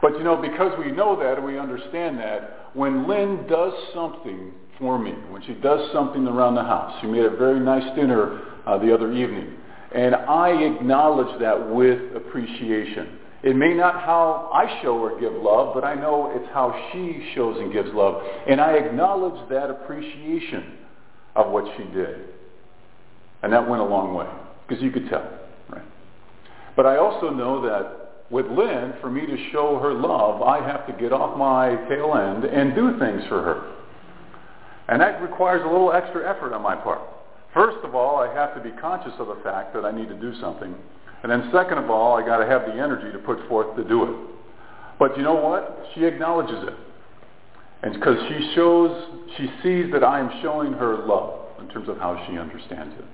But 0.01 0.17
you 0.17 0.23
know, 0.23 0.35
because 0.35 0.77
we 0.77 0.91
know 0.91 1.17
that 1.17 1.37
and 1.37 1.45
we 1.45 1.57
understand 1.57 2.19
that, 2.19 2.54
when 2.75 3.07
Lynn 3.07 3.47
does 3.47 3.73
something 3.93 4.51
for 4.77 4.99
me, 4.99 5.11
when 5.29 5.41
she 5.43 5.53
does 5.53 5.91
something 5.93 6.27
around 6.27 6.55
the 6.55 6.63
house, 6.63 6.99
she 7.01 7.07
made 7.07 7.25
a 7.25 7.35
very 7.35 7.59
nice 7.59 7.95
dinner 7.95 8.41
uh, 8.65 8.77
the 8.77 8.93
other 8.93 9.11
evening, 9.11 9.53
and 9.93 10.13
I 10.15 10.49
acknowledge 10.49 11.39
that 11.39 11.73
with 11.73 12.15
appreciation. 12.15 13.19
It 13.43 13.55
may 13.55 13.73
not 13.73 14.01
how 14.01 14.49
I 14.51 14.81
show 14.81 14.97
or 14.97 15.19
give 15.19 15.31
love, 15.33 15.75
but 15.75 15.83
I 15.83 15.93
know 15.93 16.31
it's 16.35 16.51
how 16.51 16.89
she 16.91 17.31
shows 17.35 17.57
and 17.59 17.71
gives 17.71 17.89
love. 17.93 18.23
And 18.47 18.59
I 18.59 18.73
acknowledge 18.73 19.49
that 19.49 19.69
appreciation 19.69 20.79
of 21.35 21.51
what 21.51 21.65
she 21.77 21.83
did. 21.93 22.21
And 23.43 23.53
that 23.53 23.69
went 23.69 23.83
a 23.83 23.85
long 23.85 24.15
way, 24.15 24.27
because 24.67 24.83
you 24.83 24.89
could 24.89 25.07
tell. 25.09 25.29
Right? 25.69 25.83
But 26.75 26.87
I 26.87 26.97
also 26.97 27.29
know 27.29 27.61
that 27.61 28.04
with 28.29 28.47
Lynn, 28.47 28.93
for 29.01 29.09
me 29.09 29.25
to 29.25 29.51
show 29.51 29.79
her 29.79 29.93
love, 29.93 30.41
I 30.41 30.65
have 30.67 30.87
to 30.87 30.93
get 30.93 31.13
off 31.13 31.37
my 31.37 31.75
tail 31.87 32.15
end 32.15 32.43
and 32.43 32.73
do 32.73 32.97
things 32.97 33.21
for 33.29 33.43
her. 33.43 33.73
And 34.87 35.01
that 35.01 35.21
requires 35.21 35.61
a 35.63 35.67
little 35.67 35.91
extra 35.93 36.27
effort 36.27 36.53
on 36.53 36.61
my 36.61 36.75
part. 36.75 37.01
First 37.53 37.77
of 37.83 37.95
all, 37.95 38.17
I 38.17 38.33
have 38.33 38.53
to 38.55 38.61
be 38.61 38.71
conscious 38.81 39.13
of 39.19 39.27
the 39.27 39.39
fact 39.43 39.73
that 39.73 39.85
I 39.85 39.91
need 39.91 40.09
to 40.09 40.19
do 40.19 40.33
something. 40.41 40.75
And 41.23 41.31
then 41.31 41.49
second 41.53 41.77
of 41.77 41.89
all, 41.89 42.17
I 42.17 42.25
got 42.25 42.37
to 42.37 42.45
have 42.45 42.65
the 42.65 42.73
energy 42.73 43.11
to 43.11 43.19
put 43.19 43.47
forth 43.47 43.75
to 43.77 43.83
do 43.83 44.03
it. 44.03 44.29
But 44.99 45.17
you 45.17 45.23
know 45.23 45.35
what? 45.35 45.87
She 45.93 46.03
acknowledges 46.03 46.67
it. 46.67 46.73
And 47.83 47.93
because 47.93 48.17
she 48.27 48.53
shows, 48.55 48.91
she 49.37 49.47
sees 49.63 49.91
that 49.91 50.03
I 50.03 50.19
am 50.19 50.31
showing 50.41 50.73
her 50.73 51.05
love 51.05 51.39
in 51.59 51.69
terms 51.69 51.89
of 51.89 51.97
how 51.97 52.25
she 52.27 52.37
understands 52.37 52.93
it. 52.97 53.05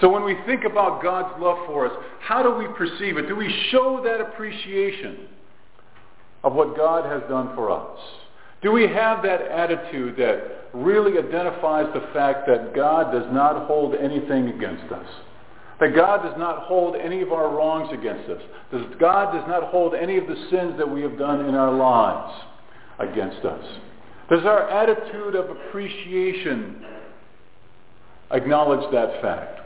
So 0.00 0.08
when 0.08 0.24
we 0.24 0.36
think 0.46 0.64
about 0.64 1.02
God's 1.02 1.40
love 1.40 1.58
for 1.66 1.86
us, 1.86 1.92
how 2.20 2.42
do 2.42 2.54
we 2.54 2.66
perceive 2.76 3.18
it? 3.18 3.28
Do 3.28 3.36
we 3.36 3.52
show 3.70 4.00
that 4.02 4.20
appreciation 4.20 5.28
of 6.42 6.54
what 6.54 6.76
God 6.76 7.04
has 7.04 7.22
done 7.28 7.54
for 7.54 7.70
us? 7.70 7.98
Do 8.62 8.72
we 8.72 8.86
have 8.88 9.22
that 9.22 9.42
attitude 9.42 10.16
that 10.16 10.68
really 10.74 11.18
identifies 11.18 11.86
the 11.94 12.06
fact 12.12 12.46
that 12.46 12.74
God 12.74 13.12
does 13.12 13.26
not 13.32 13.66
hold 13.66 13.94
anything 13.94 14.48
against 14.48 14.90
us? 14.92 15.06
That 15.80 15.94
God 15.94 16.22
does 16.22 16.38
not 16.38 16.64
hold 16.64 16.94
any 16.94 17.22
of 17.22 17.32
our 17.32 17.54
wrongs 17.54 17.88
against 17.92 18.28
us? 18.28 18.42
That 18.70 18.98
God 18.98 19.32
does 19.32 19.46
not 19.48 19.64
hold 19.64 19.94
any 19.94 20.18
of 20.18 20.26
the 20.26 20.36
sins 20.50 20.74
that 20.76 20.88
we 20.88 21.00
have 21.02 21.18
done 21.18 21.46
in 21.46 21.54
our 21.54 21.72
lives 21.72 22.34
against 22.98 23.44
us? 23.46 23.64
Does 24.30 24.44
our 24.44 24.68
attitude 24.68 25.34
of 25.34 25.50
appreciation 25.50 26.84
acknowledge 28.30 28.92
that 28.92 29.20
fact? 29.22 29.59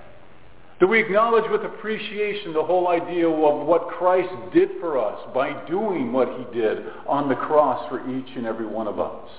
Do 0.81 0.89
we 0.89 1.01
acknowledge 1.01 1.49
with 1.51 1.63
appreciation 1.63 2.53
the 2.53 2.65
whole 2.65 2.89
idea 2.89 3.29
of 3.29 3.67
what 3.67 3.89
Christ 3.89 4.33
did 4.53 4.71
for 4.81 4.99
us 4.99 5.21
by 5.33 5.65
doing 5.67 6.13
what 6.13 6.29
he 6.29 6.59
did 6.59 6.79
on 7.07 7.29
the 7.29 7.37
cross 7.37 7.89
for 7.89 8.01
each 8.11 8.37
and 8.37 8.45
every 8.45 8.67
one 8.67 8.89
of 8.89 8.99
us? 8.99 9.31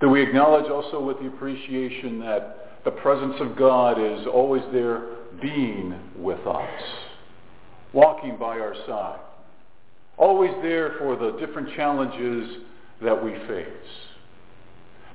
Do 0.00 0.08
we 0.08 0.22
acknowledge 0.22 0.70
also 0.70 1.00
with 1.00 1.20
the 1.20 1.28
appreciation 1.28 2.18
that 2.20 2.82
the 2.84 2.90
presence 2.90 3.36
of 3.38 3.56
God 3.56 4.00
is 4.00 4.26
always 4.26 4.62
there 4.72 5.04
being 5.40 5.94
with 6.16 6.44
us, 6.46 6.82
walking 7.92 8.36
by 8.38 8.58
our 8.58 8.74
side, 8.86 9.20
always 10.16 10.52
there 10.62 10.94
for 10.98 11.16
the 11.16 11.38
different 11.38 11.76
challenges 11.76 12.56
that 13.02 13.22
we 13.22 13.32
face? 13.46 13.66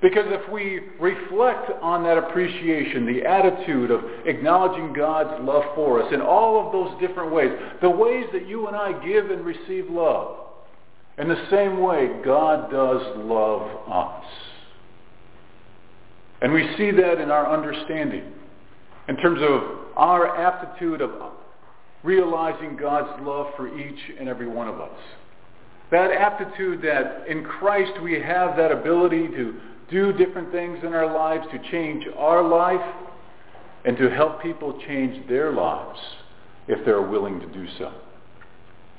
Because 0.05 0.25
if 0.27 0.47
we 0.51 0.81
reflect 0.99 1.71
on 1.81 2.03
that 2.03 2.19
appreciation, 2.19 3.07
the 3.07 3.25
attitude 3.25 3.89
of 3.89 4.03
acknowledging 4.27 4.93
God's 4.93 5.43
love 5.43 5.63
for 5.73 5.99
us 5.99 6.13
in 6.13 6.21
all 6.21 6.63
of 6.63 6.71
those 6.71 7.01
different 7.01 7.31
ways, 7.31 7.49
the 7.81 7.89
ways 7.89 8.27
that 8.31 8.47
you 8.47 8.67
and 8.67 8.75
I 8.75 9.03
give 9.03 9.31
and 9.31 9.43
receive 9.43 9.89
love, 9.89 10.37
in 11.17 11.27
the 11.27 11.47
same 11.49 11.81
way 11.81 12.21
God 12.23 12.69
does 12.69 13.01
love 13.17 13.89
us. 13.91 14.25
And 16.43 16.53
we 16.53 16.71
see 16.77 16.91
that 16.91 17.19
in 17.19 17.31
our 17.31 17.51
understanding, 17.51 18.31
in 19.09 19.17
terms 19.17 19.39
of 19.41 19.61
our 19.95 20.37
aptitude 20.37 21.01
of 21.01 21.09
realizing 22.03 22.77
God's 22.77 23.25
love 23.25 23.47
for 23.57 23.75
each 23.75 23.99
and 24.19 24.29
every 24.29 24.47
one 24.47 24.67
of 24.67 24.79
us. 24.79 24.99
That 25.89 26.11
aptitude 26.11 26.83
that 26.83 27.25
in 27.27 27.43
Christ 27.43 27.93
we 28.03 28.21
have 28.21 28.55
that 28.57 28.71
ability 28.71 29.29
to 29.29 29.55
do 29.89 30.13
different 30.13 30.51
things 30.51 30.79
in 30.83 30.93
our 30.93 31.11
lives 31.11 31.45
to 31.51 31.71
change 31.71 32.05
our 32.17 32.47
life 32.47 32.95
and 33.85 33.97
to 33.97 34.09
help 34.09 34.41
people 34.41 34.79
change 34.87 35.27
their 35.27 35.51
lives 35.51 35.99
if 36.67 36.83
they're 36.85 37.01
willing 37.01 37.39
to 37.39 37.47
do 37.47 37.67
so. 37.77 37.93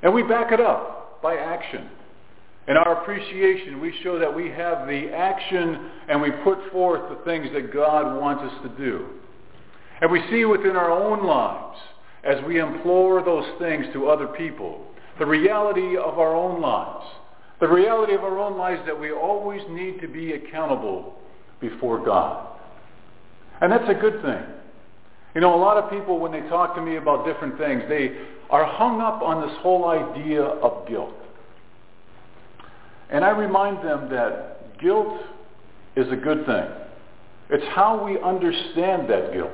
And 0.03 0.15
we 0.15 0.23
back 0.23 0.53
it 0.53 0.61
up 0.61 1.21
by 1.23 1.37
action. 1.37 1.89
In 2.69 2.77
our 2.77 3.03
appreciation, 3.03 3.81
we 3.81 3.95
show 4.03 4.19
that 4.19 4.35
we 4.35 4.49
have 4.51 4.87
the 4.89 5.11
action 5.13 5.91
and 6.09 6.21
we 6.21 6.31
put 6.45 6.59
forth 6.73 7.09
the 7.09 7.25
things 7.25 7.49
that 7.53 7.73
God 7.73 8.21
wants 8.21 8.43
us 8.43 8.63
to 8.63 8.77
do. 8.77 9.07
And 10.01 10.11
we 10.11 10.23
see 10.31 10.45
within 10.45 10.77
our 10.77 10.91
own 10.91 11.25
lives, 11.25 11.79
as 12.25 12.45
we 12.45 12.59
implore 12.59 13.23
those 13.25 13.47
things 13.59 13.87
to 13.93 14.09
other 14.09 14.27
people, 14.27 14.85
the 15.19 15.27
reality 15.27 15.97
of 15.97 16.19
our 16.19 16.35
own 16.35 16.61
lives. 16.61 17.07
The 17.61 17.69
reality 17.69 18.15
of 18.15 18.23
our 18.23 18.39
own 18.39 18.59
lives 18.59 18.83
that 18.87 18.99
we 18.99 19.13
always 19.13 19.63
need 19.71 20.01
to 20.01 20.09
be 20.09 20.33
accountable 20.33 21.15
before 21.61 22.05
God. 22.05 22.47
And 23.61 23.73
that's 23.73 23.89
a 23.89 23.95
good 23.95 24.21
thing. 24.23 24.43
You 25.35 25.41
know, 25.41 25.55
a 25.55 25.61
lot 25.61 25.77
of 25.77 25.91
people, 25.91 26.19
when 26.19 26.33
they 26.33 26.43
talk 26.49 26.75
to 26.75 26.83
me 26.83 26.97
about 26.97 27.25
different 27.25 27.59
things, 27.59 27.83
they 27.89 28.17
are 28.51 28.65
hung 28.65 29.01
up 29.01 29.23
on 29.23 29.47
this 29.47 29.57
whole 29.61 29.89
idea 29.89 30.43
of 30.43 30.87
guilt. 30.87 31.15
And 33.11 33.25
I 33.25 33.31
remind 33.31 33.79
them 33.79 34.11
that 34.11 34.79
guilt 34.79 35.21
is 35.97 36.11
a 36.13 36.17
good 36.17 36.45
thing. 36.47 36.67
It's 37.51 37.67
how 37.75 38.05
we 38.05 38.19
understand 38.21 39.09
that 39.09 39.33
guilt. 39.33 39.51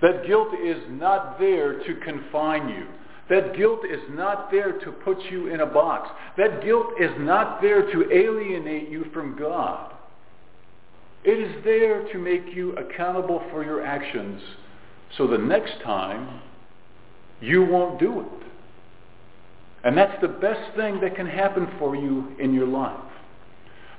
That 0.00 0.26
guilt 0.26 0.48
is 0.54 0.78
not 0.88 1.38
there 1.38 1.82
to 1.82 1.94
confine 1.96 2.68
you. 2.68 2.86
That 3.30 3.56
guilt 3.56 3.80
is 3.88 4.00
not 4.10 4.50
there 4.50 4.72
to 4.80 4.92
put 4.92 5.18
you 5.30 5.46
in 5.46 5.60
a 5.60 5.66
box. 5.66 6.10
That 6.36 6.62
guilt 6.62 6.88
is 7.00 7.12
not 7.18 7.62
there 7.62 7.90
to 7.90 8.12
alienate 8.12 8.88
you 8.88 9.06
from 9.14 9.38
God. 9.38 9.94
It 11.22 11.38
is 11.38 11.64
there 11.64 12.10
to 12.12 12.18
make 12.18 12.54
you 12.54 12.72
accountable 12.76 13.42
for 13.50 13.64
your 13.64 13.84
actions 13.84 14.42
so 15.16 15.26
the 15.26 15.38
next 15.38 15.80
time 15.84 16.40
you 17.40 17.64
won't 17.64 18.00
do 18.00 18.20
it. 18.20 18.26
And 19.84 19.96
that's 19.96 20.20
the 20.20 20.28
best 20.28 20.76
thing 20.76 21.00
that 21.00 21.14
can 21.14 21.26
happen 21.26 21.68
for 21.78 21.94
you 21.94 22.34
in 22.38 22.52
your 22.52 22.66
life. 22.66 22.98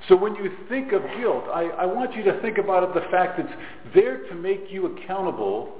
So 0.08 0.16
when 0.16 0.34
you 0.34 0.50
think 0.68 0.92
of 0.92 1.02
guilt, 1.18 1.44
I, 1.52 1.64
I 1.78 1.86
want 1.86 2.14
you 2.14 2.22
to 2.24 2.40
think 2.42 2.58
about 2.58 2.82
it 2.82 2.92
the 2.92 3.08
fact 3.10 3.38
that 3.38 3.46
it's 3.46 3.94
there 3.94 4.26
to 4.28 4.34
make 4.34 4.64
you 4.68 4.94
accountable 4.96 5.72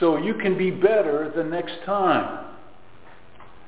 so 0.00 0.16
you 0.16 0.34
can 0.34 0.56
be 0.56 0.70
better 0.70 1.32
the 1.36 1.44
next 1.44 1.74
time. 1.84 2.53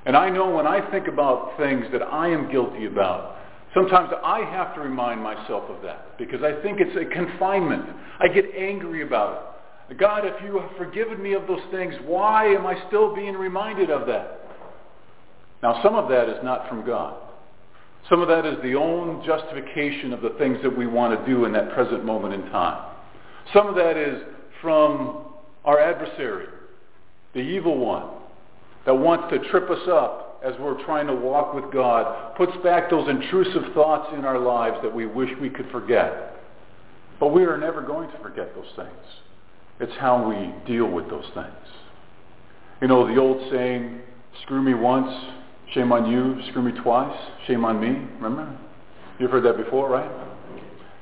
And 0.07 0.17
I 0.17 0.31
know 0.31 0.49
when 0.49 0.67
I 0.67 0.89
think 0.91 1.09
about 1.09 1.57
things 1.59 1.85
that 1.93 2.03
I 2.03 2.29
am 2.29 2.51
guilty 2.51 2.87
about, 2.87 3.37
sometimes 3.75 4.13
I 4.25 4.41
have 4.41 4.75
to 4.77 4.81
remind 4.81 5.21
myself 5.21 5.65
of 5.69 5.83
that 5.83 6.17
because 6.17 6.43
I 6.43 6.63
think 6.63 6.79
it's 6.81 6.97
a 6.97 7.13
confinement. 7.13 7.85
I 8.21 8.29
get 8.29 8.45
angry 8.57 9.03
about 9.03 9.57
it. 9.91 9.99
God, 9.99 10.25
if 10.25 10.35
you 10.45 10.59
have 10.61 10.71
forgiven 10.77 11.23
me 11.23 11.35
of 11.35 11.47
those 11.49 11.61
things, 11.73 11.95
why 12.05 12.47
am 12.47 12.67
I 12.67 12.77
still 12.87 13.15
being 13.15 13.35
reminded 13.35 13.91
of 13.91 14.07
that? 14.07 14.41
Now, 15.63 15.83
some 15.83 15.95
of 15.97 16.09
that 16.09 16.29
is 16.29 16.39
not 16.43 16.69
from 16.69 16.87
God. 16.87 17.17
Some 18.09 18.21
of 18.21 18.29
that 18.29 18.47
is 18.47 18.57
the 18.63 18.75
own 18.77 19.25
justification 19.25 20.13
of 20.13 20.21
the 20.23 20.31
things 20.39 20.59
that 20.63 20.77
we 20.77 20.87
want 20.87 21.19
to 21.19 21.27
do 21.33 21.45
in 21.45 21.53
that 21.53 21.73
present 21.73 22.05
moment 22.05 22.35
in 22.35 22.43
time. 22.51 22.95
Some 23.53 23.67
of 23.67 23.75
that 23.75 23.97
is 23.97 24.23
from 24.61 25.25
our 25.65 25.81
adversary, 25.81 26.47
the 27.35 27.41
evil 27.41 27.79
one, 27.79 28.16
that 28.87 28.95
wants 28.95 29.33
to 29.33 29.39
trip 29.51 29.69
us 29.69 29.87
up 29.89 30.41
as 30.45 30.55
we're 30.61 30.83
trying 30.85 31.07
to 31.09 31.15
walk 31.15 31.55
with 31.55 31.73
God, 31.73 32.37
puts 32.37 32.53
back 32.63 32.89
those 32.89 33.09
intrusive 33.09 33.75
thoughts 33.75 34.13
in 34.17 34.25
our 34.25 34.39
lives 34.39 34.77
that 34.83 34.95
we 34.95 35.07
wish 35.07 35.31
we 35.41 35.51
could 35.51 35.69
forget. 35.71 36.37
But 37.19 37.29
we 37.29 37.45
are 37.45 37.59
never 37.59 37.83
going 37.83 38.11
to 38.11 38.19
forget 38.19 38.55
those 38.55 38.71
things. 38.77 38.91
It's 39.81 39.93
how 39.99 40.29
we 40.29 40.55
deal 40.67 40.87
with 40.87 41.11
those 41.11 41.25
things. 41.35 41.49
You 42.81 42.89
know, 42.89 43.07
the 43.13 43.21
old 43.21 43.51
saying, 43.51 44.01
screw 44.43 44.63
me 44.63 44.75
once, 44.75 45.11
shame 45.73 45.93
on 45.93 46.11
you, 46.11 46.41
screw 46.51 46.63
me 46.63 46.73
twice, 46.83 47.17
shame 47.47 47.65
on 47.65 47.81
me. 47.81 48.07
Remember? 48.21 48.57
You've 49.19 49.31
heard 49.31 49.45
that 49.45 49.57
before, 49.57 49.91
right? 49.91 50.11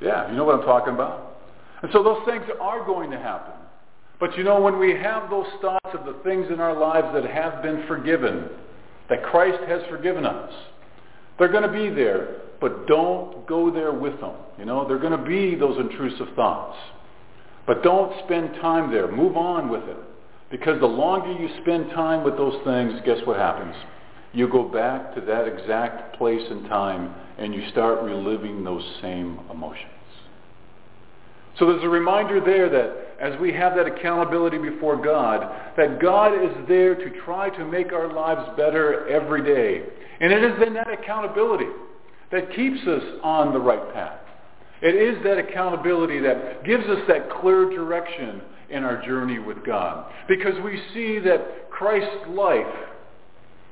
Yeah, 0.01 0.31
you 0.31 0.37
know 0.37 0.45
what 0.45 0.55
I'm 0.55 0.65
talking 0.65 0.95
about. 0.95 1.39
And 1.83 1.91
so 1.93 2.03
those 2.03 2.25
things 2.25 2.45
are 2.61 2.85
going 2.87 3.11
to 3.11 3.19
happen. 3.19 3.55
But 4.21 4.37
you 4.37 4.45
know, 4.45 4.61
when 4.61 4.79
we 4.79 4.93
have 4.93 5.29
those 5.31 5.47
thoughts 5.61 5.91
of 5.93 6.07
the 6.07 6.19
things 6.23 6.47
in 6.51 6.61
our 6.61 6.79
lives 6.79 7.09
that 7.15 7.25
have 7.25 7.63
been 7.63 7.85
forgiven, 7.87 8.49
that 9.09 9.23
Christ 9.25 9.63
has 9.69 9.83
forgiven 9.91 10.25
us, 10.25 10.53
they're 11.39 11.53
going 11.53 11.63
to 11.65 11.73
be 11.73 11.91
there, 11.91 12.43
but 12.61 12.87
don't 12.87 13.47
go 13.47 13.71
there 13.71 13.93
with 13.93 14.21
them. 14.21 14.35
You 14.59 14.65
know, 14.65 14.87
they're 14.87 14.99
going 14.99 15.19
to 15.19 15.25
be 15.25 15.55
those 15.57 15.79
intrusive 15.79 16.29
thoughts. 16.37 16.79
But 17.67 17.83
don't 17.83 18.13
spend 18.25 18.55
time 18.61 18.91
there. 18.93 19.11
Move 19.11 19.37
on 19.37 19.69
with 19.69 19.85
it. 19.85 19.97
Because 20.51 20.79
the 20.81 20.87
longer 20.87 21.33
you 21.33 21.49
spend 21.63 21.91
time 21.91 22.23
with 22.23 22.37
those 22.37 22.63
things, 22.65 23.01
guess 23.05 23.19
what 23.25 23.37
happens? 23.37 23.75
You 24.33 24.49
go 24.49 24.69
back 24.69 25.15
to 25.15 25.21
that 25.23 25.49
exact 25.49 26.17
place 26.17 26.43
and 26.51 26.69
time 26.69 27.15
and 27.39 27.55
you 27.55 27.69
start 27.71 28.03
reliving 28.03 28.63
those 28.63 28.85
same 29.01 29.41
emotions. 29.51 29.94
So 31.59 31.67
there's 31.67 31.85
a 31.85 31.89
reminder 31.89 32.41
there 32.41 32.69
that 32.69 33.05
as 33.21 33.39
we 33.41 33.53
have 33.53 33.77
that 33.77 33.87
accountability 33.87 34.59
before 34.59 35.03
God, 35.03 35.49
that 35.77 36.01
God 36.01 36.33
is 36.35 36.51
there 36.69 36.95
to 36.95 37.11
try 37.25 37.49
to 37.51 37.65
make 37.65 37.93
our 37.93 38.13
lives 38.13 38.51
better 38.57 39.09
every 39.09 39.45
day. 39.45 39.87
And 40.21 40.33
it 40.33 40.43
is 40.43 40.67
in 40.67 40.75
that 40.75 40.91
accountability 40.91 41.69
that 42.33 42.55
keeps 42.55 42.81
us 42.87 43.03
on 43.23 43.53
the 43.53 43.61
right 43.61 43.93
path. 43.95 44.19
It 44.83 44.95
is 44.97 45.23
that 45.25 45.39
accountability 45.39 46.19
that 46.21 46.65
gives 46.65 46.85
us 46.85 46.99
that 47.09 47.31
clear 47.41 47.71
direction 47.71 48.43
in 48.71 48.83
our 48.83 49.05
journey 49.07 49.39
with 49.39 49.65
God. 49.65 50.13
Because 50.29 50.55
we 50.65 50.81
see 50.93 51.21
that 51.21 51.71
Christ's 51.71 52.29
life, 52.29 52.67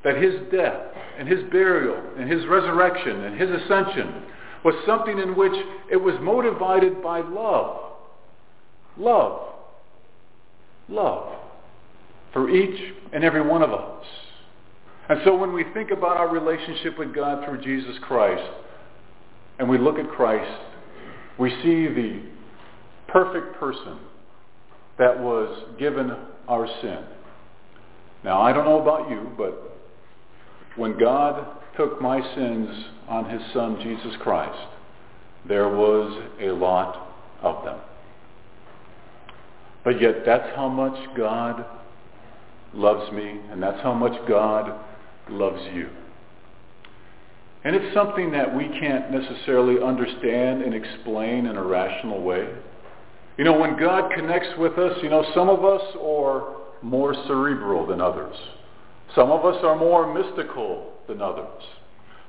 that 0.05 0.16
his 0.16 0.35
death 0.53 0.81
and 1.18 1.29
his 1.29 1.42
burial 1.51 2.01
and 2.16 2.31
his 2.31 2.47
resurrection 2.47 3.25
and 3.25 3.40
his 3.40 3.51
ascension 3.51 4.23
was 4.64 4.75
something 4.87 5.18
in 5.18 5.37
which 5.37 5.53
it 5.90 5.96
was 5.96 6.14
motivated 6.20 7.03
by 7.03 7.20
love. 7.20 7.92
Love. 8.96 9.55
Love. 10.88 11.33
For 12.33 12.48
each 12.48 12.94
and 13.12 13.25
every 13.25 13.42
one 13.42 13.62
of 13.62 13.72
us. 13.72 14.05
And 15.09 15.20
so 15.25 15.37
when 15.37 15.53
we 15.53 15.64
think 15.75 15.90
about 15.90 16.16
our 16.16 16.29
relationship 16.29 16.98
with 16.98 17.14
God 17.14 17.44
through 17.44 17.62
Jesus 17.62 17.96
Christ, 18.03 18.42
and 19.59 19.68
we 19.68 19.79
look 19.79 19.98
at 19.98 20.09
Christ, 20.11 20.61
we 21.38 21.51
see 21.62 21.88
the 21.88 22.22
perfect 23.09 23.59
person 23.59 23.98
that 24.98 25.18
was 25.18 25.64
given 25.79 26.14
our 26.48 26.66
sin. 26.81 27.05
Now, 28.25 28.40
I 28.40 28.53
don't 28.53 28.64
know 28.64 28.81
about 28.81 29.11
you, 29.11 29.33
but 29.37 29.79
when 30.77 30.98
God 30.98 31.62
took 31.77 32.01
my 32.01 32.21
sins 32.35 32.69
on 33.09 33.29
his 33.29 33.41
son, 33.53 33.79
Jesus 33.83 34.15
Christ, 34.21 34.69
there 35.47 35.69
was 35.69 36.23
a 36.41 36.51
lot 36.51 37.09
of 37.43 37.65
them. 37.65 37.79
But 39.85 40.01
yet 40.01 40.25
that's 40.25 40.55
how 40.55 40.69
much 40.69 40.97
God 41.17 41.65
loves 42.73 43.13
me, 43.13 43.41
and 43.51 43.63
that's 43.63 43.83
how 43.83 43.95
much 43.95 44.13
God 44.29 44.79
loves 45.29 45.61
you. 45.75 45.89
And 47.65 47.77
it's 47.77 47.95
something 47.95 48.33
that 48.33 48.55
we 48.55 48.65
can't 48.81 49.11
necessarily 49.11 49.83
understand 49.83 50.63
and 50.63 50.75
explain 50.75 51.47
in 51.47 51.57
a 51.57 51.63
rational 51.63 52.23
way. 52.23 52.49
You 53.39 53.45
know, 53.45 53.59
when 53.59 53.79
God 53.79 54.13
connects 54.15 54.49
with 54.59 54.79
us, 54.79 54.99
you 55.03 55.09
know, 55.09 55.25
some 55.35 55.49
of 55.49 55.65
us 55.65 55.83
are 56.01 56.57
more 56.83 57.15
cerebral 57.27 57.87
than 57.87 58.01
others. 58.01 58.37
Some 59.15 59.31
of 59.31 59.45
us 59.45 59.63
are 59.63 59.77
more 59.77 60.13
mystical 60.13 60.92
than 61.09 61.21
others. 61.21 61.62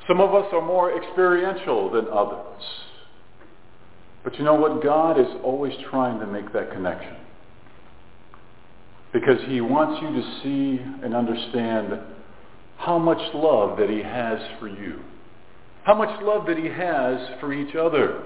Some 0.08 0.20
of 0.20 0.34
us 0.34 0.46
are 0.52 0.62
more 0.62 0.96
experiential 0.98 1.90
than 1.90 2.08
others. 2.08 2.64
But 4.24 4.38
you 4.38 4.44
know 4.44 4.56
what? 4.56 4.84
God 4.84 5.20
is 5.20 5.28
always 5.44 5.74
trying 5.90 6.20
to 6.20 6.28
make 6.28 6.52
that 6.54 6.72
connection. 6.72 7.16
Because 9.12 9.40
he 9.48 9.62
wants 9.62 10.02
you 10.02 10.10
to 10.10 10.42
see 10.42 10.84
and 11.04 11.14
understand 11.14 12.00
how 12.78 12.98
much 12.98 13.22
love 13.34 13.78
that 13.78 13.90
he 13.90 14.02
has 14.02 14.40
for 14.60 14.68
you. 14.68 15.00
How 15.84 15.94
much 15.94 16.22
love 16.22 16.48
that 16.48 16.58
he 16.58 16.66
has 16.66 17.40
for 17.40 17.54
each 17.54 17.76
other. 17.76 18.24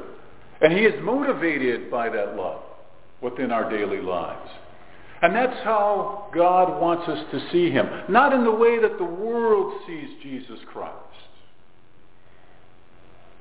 And 0.61 0.73
he 0.73 0.85
is 0.85 1.03
motivated 1.03 1.91
by 1.91 2.09
that 2.09 2.35
love 2.35 2.61
within 3.21 3.51
our 3.51 3.69
daily 3.69 4.01
lives. 4.01 4.49
And 5.21 5.35
that's 5.35 5.63
how 5.63 6.29
God 6.33 6.79
wants 6.79 7.07
us 7.09 7.25
to 7.31 7.51
see 7.51 7.71
him. 7.71 7.87
Not 8.07 8.33
in 8.33 8.43
the 8.43 8.51
way 8.51 8.79
that 8.79 8.97
the 8.97 9.03
world 9.03 9.81
sees 9.87 10.09
Jesus 10.21 10.59
Christ, 10.71 10.93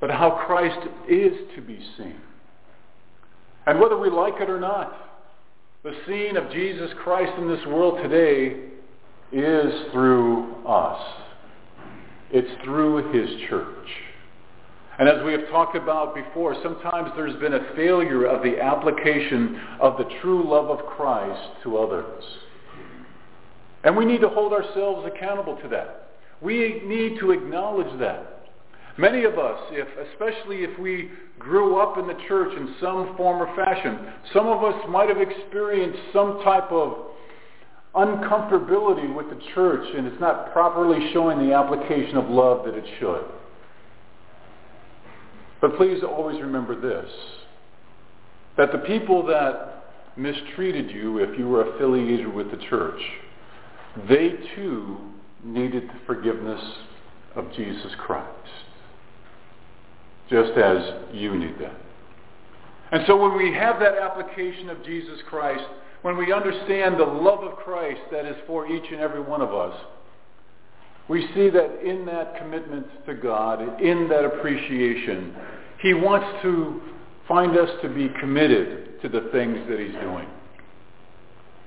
but 0.00 0.10
how 0.10 0.42
Christ 0.46 0.88
is 1.08 1.32
to 1.54 1.60
be 1.60 1.78
seen. 1.98 2.20
And 3.66 3.80
whether 3.80 3.98
we 3.98 4.08
like 4.08 4.40
it 4.40 4.48
or 4.48 4.60
not, 4.60 4.94
the 5.82 5.94
scene 6.06 6.36
of 6.36 6.50
Jesus 6.50 6.90
Christ 7.02 7.32
in 7.38 7.48
this 7.48 7.64
world 7.66 7.98
today 8.02 8.56
is 9.32 9.92
through 9.92 10.64
us. 10.66 11.00
It's 12.30 12.64
through 12.64 13.12
his 13.12 13.48
church. 13.48 13.88
And 14.98 15.08
as 15.08 15.22
we 15.24 15.32
have 15.32 15.48
talked 15.50 15.76
about 15.76 16.14
before, 16.14 16.56
sometimes 16.62 17.10
there's 17.16 17.38
been 17.40 17.54
a 17.54 17.74
failure 17.74 18.24
of 18.24 18.42
the 18.42 18.58
application 18.60 19.60
of 19.80 19.98
the 19.98 20.08
true 20.22 20.48
love 20.48 20.70
of 20.70 20.86
Christ 20.86 21.62
to 21.64 21.76
others. 21.76 22.24
And 23.84 23.96
we 23.96 24.06
need 24.06 24.22
to 24.22 24.28
hold 24.28 24.52
ourselves 24.52 25.06
accountable 25.06 25.56
to 25.62 25.68
that. 25.68 26.08
We 26.40 26.82
need 26.84 27.18
to 27.20 27.30
acknowledge 27.30 27.98
that. 28.00 28.48
Many 28.98 29.24
of 29.24 29.38
us, 29.38 29.60
if, 29.70 29.86
especially 30.12 30.64
if 30.64 30.78
we 30.78 31.10
grew 31.38 31.78
up 31.78 31.98
in 31.98 32.06
the 32.06 32.16
church 32.26 32.56
in 32.56 32.74
some 32.80 33.14
form 33.16 33.42
or 33.42 33.54
fashion, 33.54 33.98
some 34.32 34.46
of 34.46 34.64
us 34.64 34.74
might 34.88 35.10
have 35.10 35.20
experienced 35.20 35.98
some 36.14 36.40
type 36.42 36.72
of 36.72 37.06
uncomfortability 37.94 39.14
with 39.14 39.28
the 39.28 39.38
church 39.54 39.86
and 39.96 40.06
it's 40.06 40.20
not 40.20 40.52
properly 40.52 41.10
showing 41.12 41.46
the 41.46 41.54
application 41.54 42.16
of 42.16 42.28
love 42.30 42.64
that 42.64 42.74
it 42.74 42.84
should. 42.98 43.24
But 45.66 45.78
please 45.78 46.00
always 46.04 46.40
remember 46.40 46.80
this, 46.80 47.10
that 48.56 48.70
the 48.70 48.78
people 48.78 49.26
that 49.26 49.82
mistreated 50.16 50.92
you 50.92 51.18
if 51.18 51.36
you 51.36 51.48
were 51.48 51.74
affiliated 51.74 52.32
with 52.32 52.52
the 52.52 52.56
church, 52.68 53.00
they 54.08 54.34
too 54.54 54.96
needed 55.42 55.88
the 55.88 56.06
forgiveness 56.06 56.62
of 57.34 57.52
Jesus 57.54 57.90
Christ, 57.98 58.48
just 60.30 60.52
as 60.52 61.02
you 61.12 61.36
need 61.36 61.58
that. 61.58 61.74
And 62.92 63.02
so 63.08 63.20
when 63.20 63.36
we 63.36 63.52
have 63.52 63.80
that 63.80 63.98
application 63.98 64.70
of 64.70 64.84
Jesus 64.84 65.18
Christ, 65.28 65.64
when 66.02 66.16
we 66.16 66.32
understand 66.32 66.94
the 66.94 67.04
love 67.04 67.42
of 67.42 67.56
Christ 67.56 68.02
that 68.12 68.24
is 68.24 68.36
for 68.46 68.68
each 68.68 68.84
and 68.92 69.00
every 69.00 69.20
one 69.20 69.42
of 69.42 69.52
us, 69.52 69.76
we 71.08 71.22
see 71.34 71.50
that 71.50 71.84
in 71.84 72.04
that 72.06 72.36
commitment 72.36 72.86
to 73.06 73.14
God, 73.14 73.80
in 73.80 74.08
that 74.08 74.24
appreciation, 74.24 75.34
he 75.80 75.94
wants 75.94 76.26
to 76.42 76.80
find 77.28 77.56
us 77.56 77.70
to 77.82 77.88
be 77.88 78.08
committed 78.20 79.00
to 79.02 79.08
the 79.08 79.28
things 79.32 79.58
that 79.68 79.78
he's 79.78 79.94
doing. 80.00 80.26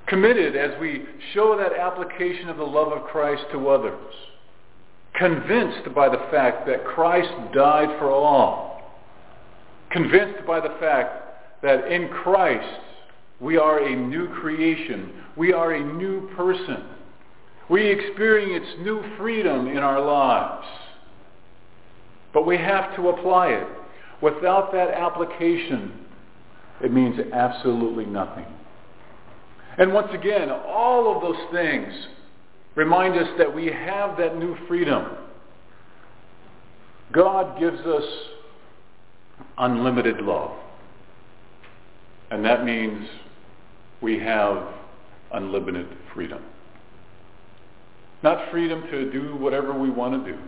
Committed 0.06 0.56
as 0.56 0.78
we 0.80 1.04
show 1.34 1.56
that 1.56 1.72
application 1.72 2.48
of 2.48 2.56
the 2.56 2.64
love 2.64 2.92
of 2.92 3.04
Christ 3.04 3.44
to 3.52 3.68
others. 3.68 4.14
Convinced 5.14 5.94
by 5.94 6.08
the 6.08 6.24
fact 6.30 6.66
that 6.66 6.84
Christ 6.84 7.32
died 7.54 7.98
for 7.98 8.10
all. 8.10 8.90
Convinced 9.90 10.46
by 10.46 10.60
the 10.60 10.74
fact 10.80 11.62
that 11.62 11.92
in 11.92 12.08
Christ 12.08 12.80
we 13.40 13.56
are 13.56 13.78
a 13.78 13.96
new 13.96 14.28
creation. 14.40 15.12
We 15.36 15.52
are 15.52 15.72
a 15.72 15.94
new 15.94 16.28
person. 16.36 16.84
We 17.68 17.86
experience 17.86 18.66
new 18.80 19.02
freedom 19.16 19.68
in 19.68 19.78
our 19.78 20.04
lives. 20.04 20.66
But 22.34 22.46
we 22.46 22.56
have 22.56 22.96
to 22.96 23.08
apply 23.10 23.48
it. 23.48 23.66
Without 24.22 24.72
that 24.72 24.90
application, 24.90 25.92
it 26.82 26.92
means 26.92 27.18
absolutely 27.32 28.06
nothing. 28.06 28.46
And 29.78 29.92
once 29.92 30.08
again, 30.12 30.50
all 30.50 31.14
of 31.14 31.22
those 31.22 31.40
things 31.52 31.92
remind 32.74 33.18
us 33.18 33.28
that 33.38 33.54
we 33.54 33.66
have 33.66 34.18
that 34.18 34.36
new 34.36 34.56
freedom. 34.66 35.06
God 37.12 37.58
gives 37.58 37.80
us 37.80 38.04
unlimited 39.58 40.20
love. 40.20 40.52
And 42.30 42.44
that 42.44 42.64
means 42.64 43.08
we 44.00 44.18
have 44.18 44.68
unlimited 45.32 45.86
freedom. 46.14 46.42
Not 48.22 48.50
freedom 48.50 48.82
to 48.90 49.10
do 49.10 49.36
whatever 49.36 49.78
we 49.78 49.90
want 49.90 50.24
to 50.24 50.32
do, 50.32 50.38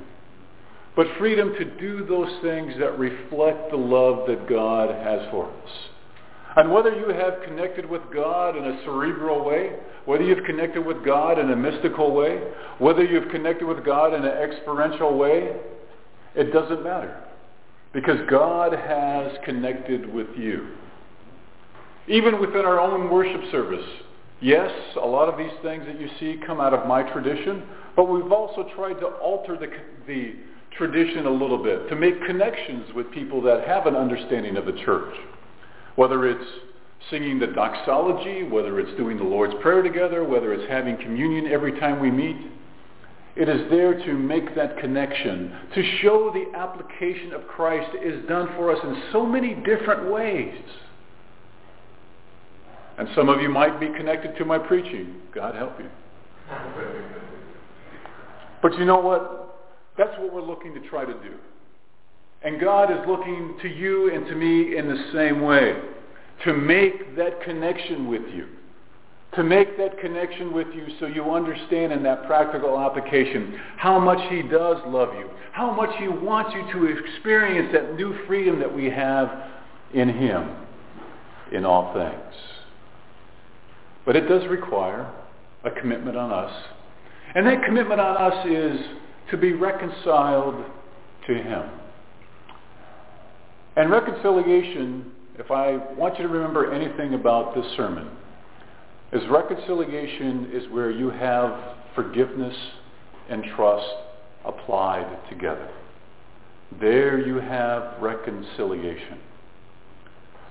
but 0.95 1.07
freedom 1.19 1.55
to 1.55 1.65
do 1.65 2.05
those 2.07 2.31
things 2.43 2.75
that 2.79 2.99
reflect 2.99 3.71
the 3.71 3.77
love 3.77 4.27
that 4.27 4.49
God 4.49 4.91
has 4.95 5.29
for 5.31 5.47
us. 5.47 5.71
And 6.57 6.71
whether 6.71 6.95
you 6.95 7.09
have 7.09 7.43
connected 7.45 7.89
with 7.89 8.03
God 8.13 8.57
in 8.57 8.65
a 8.65 8.83
cerebral 8.85 9.45
way, 9.45 9.73
whether 10.05 10.23
you've 10.23 10.45
connected 10.45 10.85
with 10.85 11.03
God 11.05 11.39
in 11.39 11.51
a 11.51 11.57
mystical 11.57 12.13
way, 12.13 12.43
whether 12.79 13.03
you've 13.03 13.31
connected 13.31 13.67
with 13.67 13.85
God 13.85 14.13
in 14.13 14.23
an 14.23 14.51
experiential 14.51 15.17
way, 15.17 15.57
it 16.35 16.53
doesn't 16.53 16.85
matter. 16.85 17.25
Because 17.95 18.19
God 18.29 18.73
has 18.73 19.33
connected 19.45 20.13
with 20.13 20.29
you. 20.37 20.69
Even 22.09 22.41
within 22.41 22.65
our 22.67 22.81
own 22.81 23.11
worship 23.11 23.51
service, 23.51 23.87
yes, 24.41 24.71
a 25.01 25.07
lot 25.07 25.29
of 25.29 25.39
these 25.39 25.53
things 25.63 25.85
that 25.87 25.99
you 26.01 26.09
see 26.19 26.39
come 26.45 26.61
out 26.61 26.75
of 26.75 26.87
my 26.87 27.03
tradition, 27.13 27.63
but 27.95 28.11
we've 28.11 28.33
also 28.33 28.69
tried 28.75 28.95
to 28.95 29.07
alter 29.07 29.57
the, 29.57 29.69
the 30.07 30.35
tradition 30.77 31.27
a 31.27 31.31
little 31.31 31.63
bit 31.63 31.89
to 31.89 31.97
make 31.97 32.25
connections 32.27 32.93
with 32.95 33.11
people 33.11 33.43
that 33.43 33.67
have 33.67 33.87
an 33.87 33.97
understanding 33.97 34.57
of 34.57 34.67
the 34.67 34.73
church. 34.85 35.15
Whether 35.97 36.27
it's 36.27 36.51
singing 37.11 37.39
the 37.39 37.49
doxology, 37.49 38.45
whether 38.45 38.81
it's 38.81 38.97
doing 38.97 39.19
the 39.19 39.25
Lord's 39.25 39.55
Prayer 39.61 39.83
together, 39.83 40.25
whether 40.25 40.53
it's 40.53 40.71
having 40.71 40.97
communion 40.97 41.47
every 41.53 41.79
time 41.79 42.01
we 42.01 42.11
meet, 42.11 42.37
it 43.35 43.49
is 43.49 43.71
there 43.71 43.95
to 43.95 44.13
make 44.13 44.55
that 44.55 44.79
connection, 44.79 45.57
to 45.75 45.99
show 46.01 46.31
the 46.33 46.57
application 46.57 47.33
of 47.33 47.47
Christ 47.49 47.97
is 48.03 48.27
done 48.29 48.49
for 48.57 48.71
us 48.71 48.79
in 48.85 49.03
so 49.11 49.25
many 49.25 49.55
different 49.55 50.11
ways. 50.13 50.63
And 52.99 53.09
some 53.15 53.31
of 53.31 53.41
you 53.41 53.49
might 53.49 53.81
be 53.81 53.87
connected 53.87 54.37
to 54.37 54.45
my 54.45 54.59
preaching. 54.59 55.17
God 55.35 55.55
help 55.55 55.79
you. 55.81 55.89
But 58.61 58.79
you 58.79 58.85
know 58.85 59.01
what? 59.01 59.42
That's 60.03 60.19
what 60.19 60.35
we're 60.35 60.43
looking 60.43 60.75
to 60.75 60.81
try 60.89 61.05
to 61.05 61.13
do. 61.13 61.35
And 62.43 62.61
God 62.61 62.91
is 62.91 62.99
looking 63.07 63.57
to 63.63 63.69
you 63.69 64.13
and 64.13 64.27
to 64.27 64.35
me 64.35 64.77
in 64.77 64.89
the 64.89 65.11
same 65.13 65.43
way. 65.43 65.81
To 66.45 66.53
make 66.53 67.15
that 67.15 67.41
connection 67.43 68.09
with 68.09 68.23
you. 68.35 68.49
To 69.37 69.45
make 69.45 69.79
that 69.79 70.01
connection 70.01 70.53
with 70.53 70.67
you 70.75 70.89
so 70.99 71.07
you 71.07 71.31
understand 71.31 71.93
in 71.93 72.03
that 72.03 72.27
practical 72.27 72.81
application 72.81 73.57
how 73.77 74.01
much 74.01 74.19
he 74.29 74.43
does 74.43 74.79
love 74.89 75.15
you. 75.15 75.31
How 75.53 75.71
much 75.71 75.91
he 76.01 76.09
wants 76.09 76.51
you 76.53 76.73
to 76.73 76.99
experience 76.99 77.71
that 77.73 77.95
new 77.95 78.27
freedom 78.27 78.59
that 78.59 78.75
we 78.75 78.91
have 78.91 79.31
in 79.95 80.09
him 80.09 80.51
in 81.53 81.65
all 81.65 81.95
things. 81.95 82.35
But 84.05 84.17
it 84.17 84.23
does 84.23 84.43
require 84.49 85.09
a 85.63 85.71
commitment 85.71 86.17
on 86.17 86.33
us. 86.33 86.53
And 87.37 87.47
that 87.47 87.65
commitment 87.65 88.01
on 88.01 88.17
us 88.17 88.47
is 88.47 88.81
to 89.31 89.37
be 89.37 89.53
reconciled 89.53 90.65
to 91.27 91.35
him. 91.35 91.71
And 93.77 93.91
reconciliation, 93.91 95.13
if 95.39 95.51
I 95.51 95.77
want 95.97 96.19
you 96.19 96.27
to 96.27 96.33
remember 96.33 96.73
anything 96.73 97.15
about 97.15 97.55
this 97.55 97.65
sermon, 97.77 98.09
is 99.13 99.23
reconciliation 99.31 100.51
is 100.53 100.71
where 100.71 100.91
you 100.91 101.11
have 101.11 101.77
forgiveness 101.95 102.57
and 103.29 103.45
trust 103.57 103.87
applied 104.45 105.19
together. 105.29 105.71
There 106.81 107.19
you 107.19 107.37
have 107.37 108.01
reconciliation. 108.01 109.19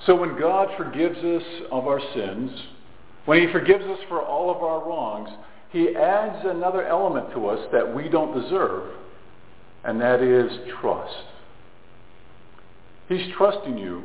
So 0.05 0.15
when 0.15 0.39
God 0.39 0.69
forgives 0.77 1.17
us 1.17 1.43
of 1.71 1.87
our 1.87 1.99
sins, 2.13 2.51
when 3.25 3.45
he 3.45 3.51
forgives 3.51 3.83
us 3.83 3.99
for 4.07 4.21
all 4.21 4.49
of 4.49 4.57
our 4.63 4.87
wrongs, 4.87 5.29
he 5.71 5.95
adds 5.95 6.45
another 6.45 6.85
element 6.85 7.31
to 7.33 7.47
us 7.47 7.67
that 7.71 7.95
we 7.95 8.09
don't 8.09 8.39
deserve, 8.39 8.93
and 9.83 9.99
that 10.01 10.21
is 10.21 10.51
trust. 10.81 11.25
He's 13.07 13.33
trusting 13.37 13.77
you 13.77 14.03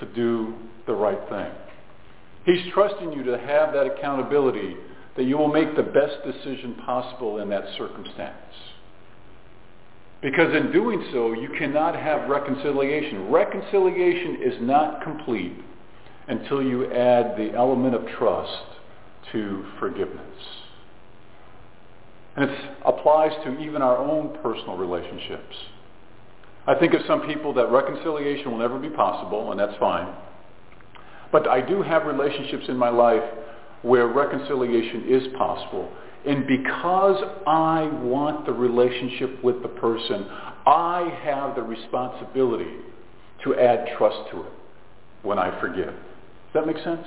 to 0.00 0.06
do 0.06 0.54
the 0.86 0.94
right 0.94 1.20
thing. 1.28 1.52
He's 2.44 2.72
trusting 2.72 3.12
you 3.12 3.22
to 3.24 3.38
have 3.38 3.72
that 3.72 3.86
accountability 3.86 4.76
that 5.16 5.24
you 5.24 5.38
will 5.38 5.52
make 5.52 5.76
the 5.76 5.82
best 5.82 6.16
decision 6.24 6.74
possible 6.84 7.38
in 7.38 7.48
that 7.50 7.64
circumstance. 7.78 8.34
Because 10.20 10.54
in 10.54 10.72
doing 10.72 11.04
so, 11.12 11.34
you 11.34 11.50
cannot 11.58 11.94
have 11.94 12.30
reconciliation. 12.30 13.30
Reconciliation 13.30 14.42
is 14.42 14.54
not 14.62 15.02
complete 15.02 15.54
until 16.28 16.62
you 16.62 16.90
add 16.90 17.36
the 17.36 17.52
element 17.54 17.94
of 17.94 18.06
trust 18.18 18.64
to 19.32 19.66
forgiveness. 19.78 20.63
And 22.36 22.50
it 22.50 22.70
applies 22.84 23.32
to 23.44 23.58
even 23.60 23.82
our 23.82 23.96
own 23.96 24.36
personal 24.42 24.76
relationships. 24.76 25.54
I 26.66 26.74
think 26.74 26.94
of 26.94 27.02
some 27.06 27.26
people 27.26 27.52
that 27.54 27.70
reconciliation 27.70 28.50
will 28.50 28.58
never 28.58 28.78
be 28.78 28.90
possible, 28.90 29.50
and 29.50 29.60
that's 29.60 29.76
fine. 29.78 30.14
But 31.30 31.48
I 31.48 31.60
do 31.60 31.82
have 31.82 32.06
relationships 32.06 32.64
in 32.68 32.76
my 32.76 32.88
life 32.88 33.22
where 33.82 34.06
reconciliation 34.06 35.04
is 35.08 35.22
possible. 35.36 35.92
And 36.26 36.46
because 36.46 37.22
I 37.46 37.90
want 38.02 38.46
the 38.46 38.52
relationship 38.52 39.44
with 39.44 39.60
the 39.62 39.68
person, 39.68 40.26
I 40.66 41.18
have 41.22 41.54
the 41.54 41.62
responsibility 41.62 42.76
to 43.44 43.58
add 43.58 43.88
trust 43.98 44.30
to 44.30 44.40
it 44.42 44.52
when 45.22 45.38
I 45.38 45.60
forgive. 45.60 45.88
Does 45.88 46.54
that 46.54 46.66
make 46.66 46.78
sense? 46.78 47.06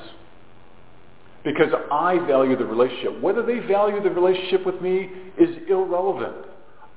Because 1.44 1.72
I 1.92 2.20
value 2.28 2.58
the 2.58 2.66
relationship. 2.66 3.22
Whether 3.22 3.46
they 3.46 3.60
value 3.60 4.02
the 4.02 4.10
relationship 4.10 4.66
with 4.66 4.82
me 4.82 5.10
is 5.38 5.50
irrelevant. 5.70 6.46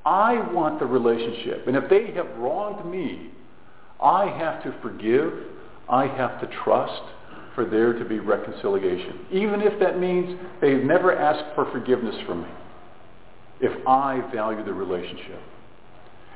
I 0.04 0.40
want 0.52 0.80
the 0.80 0.86
relationship. 0.86 1.66
And 1.66 1.76
if 1.76 1.88
they 1.90 2.12
have 2.14 2.26
wronged 2.38 2.90
me, 2.90 3.30
I 4.02 4.26
have 4.26 4.62
to 4.64 4.74
forgive. 4.82 5.32
I 5.88 6.06
have 6.06 6.40
to 6.40 6.48
trust 6.64 7.02
for 7.54 7.64
there 7.64 7.92
to 7.92 8.04
be 8.04 8.18
reconciliation. 8.18 9.26
Even 9.30 9.60
if 9.60 9.78
that 9.80 9.98
means 9.98 10.38
they've 10.60 10.82
never 10.82 11.16
asked 11.16 11.54
for 11.54 11.70
forgiveness 11.70 12.16
from 12.26 12.42
me. 12.42 12.48
If 13.60 13.86
I 13.86 14.22
value 14.32 14.64
the 14.64 14.72
relationship. 14.72 15.40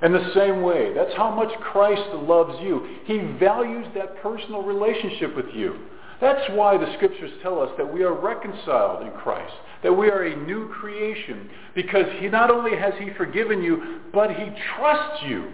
In 0.03 0.13
the 0.13 0.33
same 0.35 0.63
way, 0.63 0.93
that's 0.93 1.15
how 1.17 1.31
much 1.31 1.49
Christ 1.61 2.03
loves 2.15 2.59
you. 2.61 2.87
He 3.07 3.19
values 3.39 3.87
that 3.95 4.21
personal 4.23 4.63
relationship 4.63 5.35
with 5.35 5.47
you. 5.55 5.79
That's 6.21 6.51
why 6.51 6.77
the 6.79 6.93
scriptures 6.97 7.33
tell 7.43 7.61
us 7.61 7.71
that 7.77 7.93
we 7.93 8.03
are 8.03 8.15
reconciled 8.15 9.07
in 9.07 9.13
Christ, 9.13 9.53
that 9.83 9.93
we 9.93 10.09
are 10.09 10.23
a 10.23 10.37
new 10.47 10.69
creation, 10.69 11.51
because 11.75 12.07
he 12.19 12.29
not 12.29 12.51
only 12.51 12.77
has 12.77 12.95
he 12.99 13.11
forgiven 13.17 13.63
you, 13.63 14.01
but 14.13 14.31
he 14.31 14.51
trusts 14.77 15.23
you. 15.27 15.51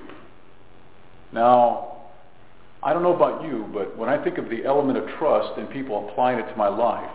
Now, 1.32 1.90
I 2.82 2.92
don't 2.92 3.02
know 3.02 3.14
about 3.14 3.42
you, 3.42 3.68
but 3.72 3.96
when 3.96 4.08
I 4.08 4.22
think 4.22 4.38
of 4.38 4.48
the 4.48 4.64
element 4.64 4.98
of 4.98 5.06
trust 5.18 5.58
and 5.58 5.68
people 5.70 6.08
applying 6.08 6.38
it 6.38 6.48
to 6.50 6.56
my 6.56 6.68
life, 6.68 7.10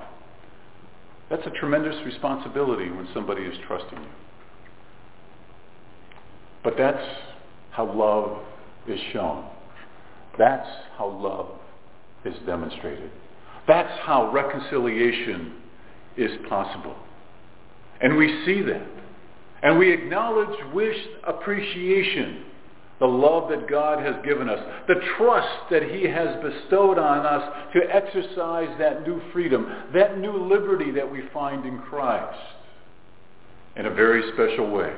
that's 1.29 1.45
a 1.47 1.51
tremendous 1.51 1.95
responsibility 2.05 2.89
when 2.91 3.07
somebody 3.13 3.41
is 3.43 3.55
trusting 3.67 3.97
you. 3.97 4.09
But 6.63 6.75
that's 6.77 7.03
how 7.71 7.91
love 7.91 8.41
is 8.87 8.99
shown. 9.11 9.45
That's 10.37 10.67
how 10.97 11.07
love 11.09 11.49
is 12.25 12.35
demonstrated. 12.45 13.11
That's 13.67 13.99
how 14.01 14.31
reconciliation 14.31 15.53
is 16.17 16.31
possible. 16.47 16.95
And 18.01 18.17
we 18.17 18.43
see 18.45 18.61
that. 18.61 18.85
And 19.63 19.79
we 19.79 19.91
acknowledge 19.91 20.57
with 20.73 20.95
appreciation 21.25 22.43
the 22.99 23.05
love 23.05 23.49
that 23.49 23.69
God 23.69 23.99
has 24.03 24.15
given 24.23 24.49
us, 24.49 24.59
the 24.87 24.95
trust 25.17 25.69
that 25.69 25.83
he 25.83 26.03
has 26.03 26.41
bestowed 26.41 26.97
on 26.97 27.25
us 27.25 27.67
to 27.73 27.81
exercise 27.93 28.69
that 28.79 29.05
new 29.05 29.21
freedom, 29.33 29.67
that 29.93 30.17
new 30.19 30.47
liberty 30.47 30.91
that 30.91 31.09
we 31.09 31.23
find 31.33 31.65
in 31.65 31.79
Christ 31.79 32.39
in 33.75 33.85
a 33.85 33.93
very 33.93 34.31
special 34.33 34.69
way. 34.71 34.93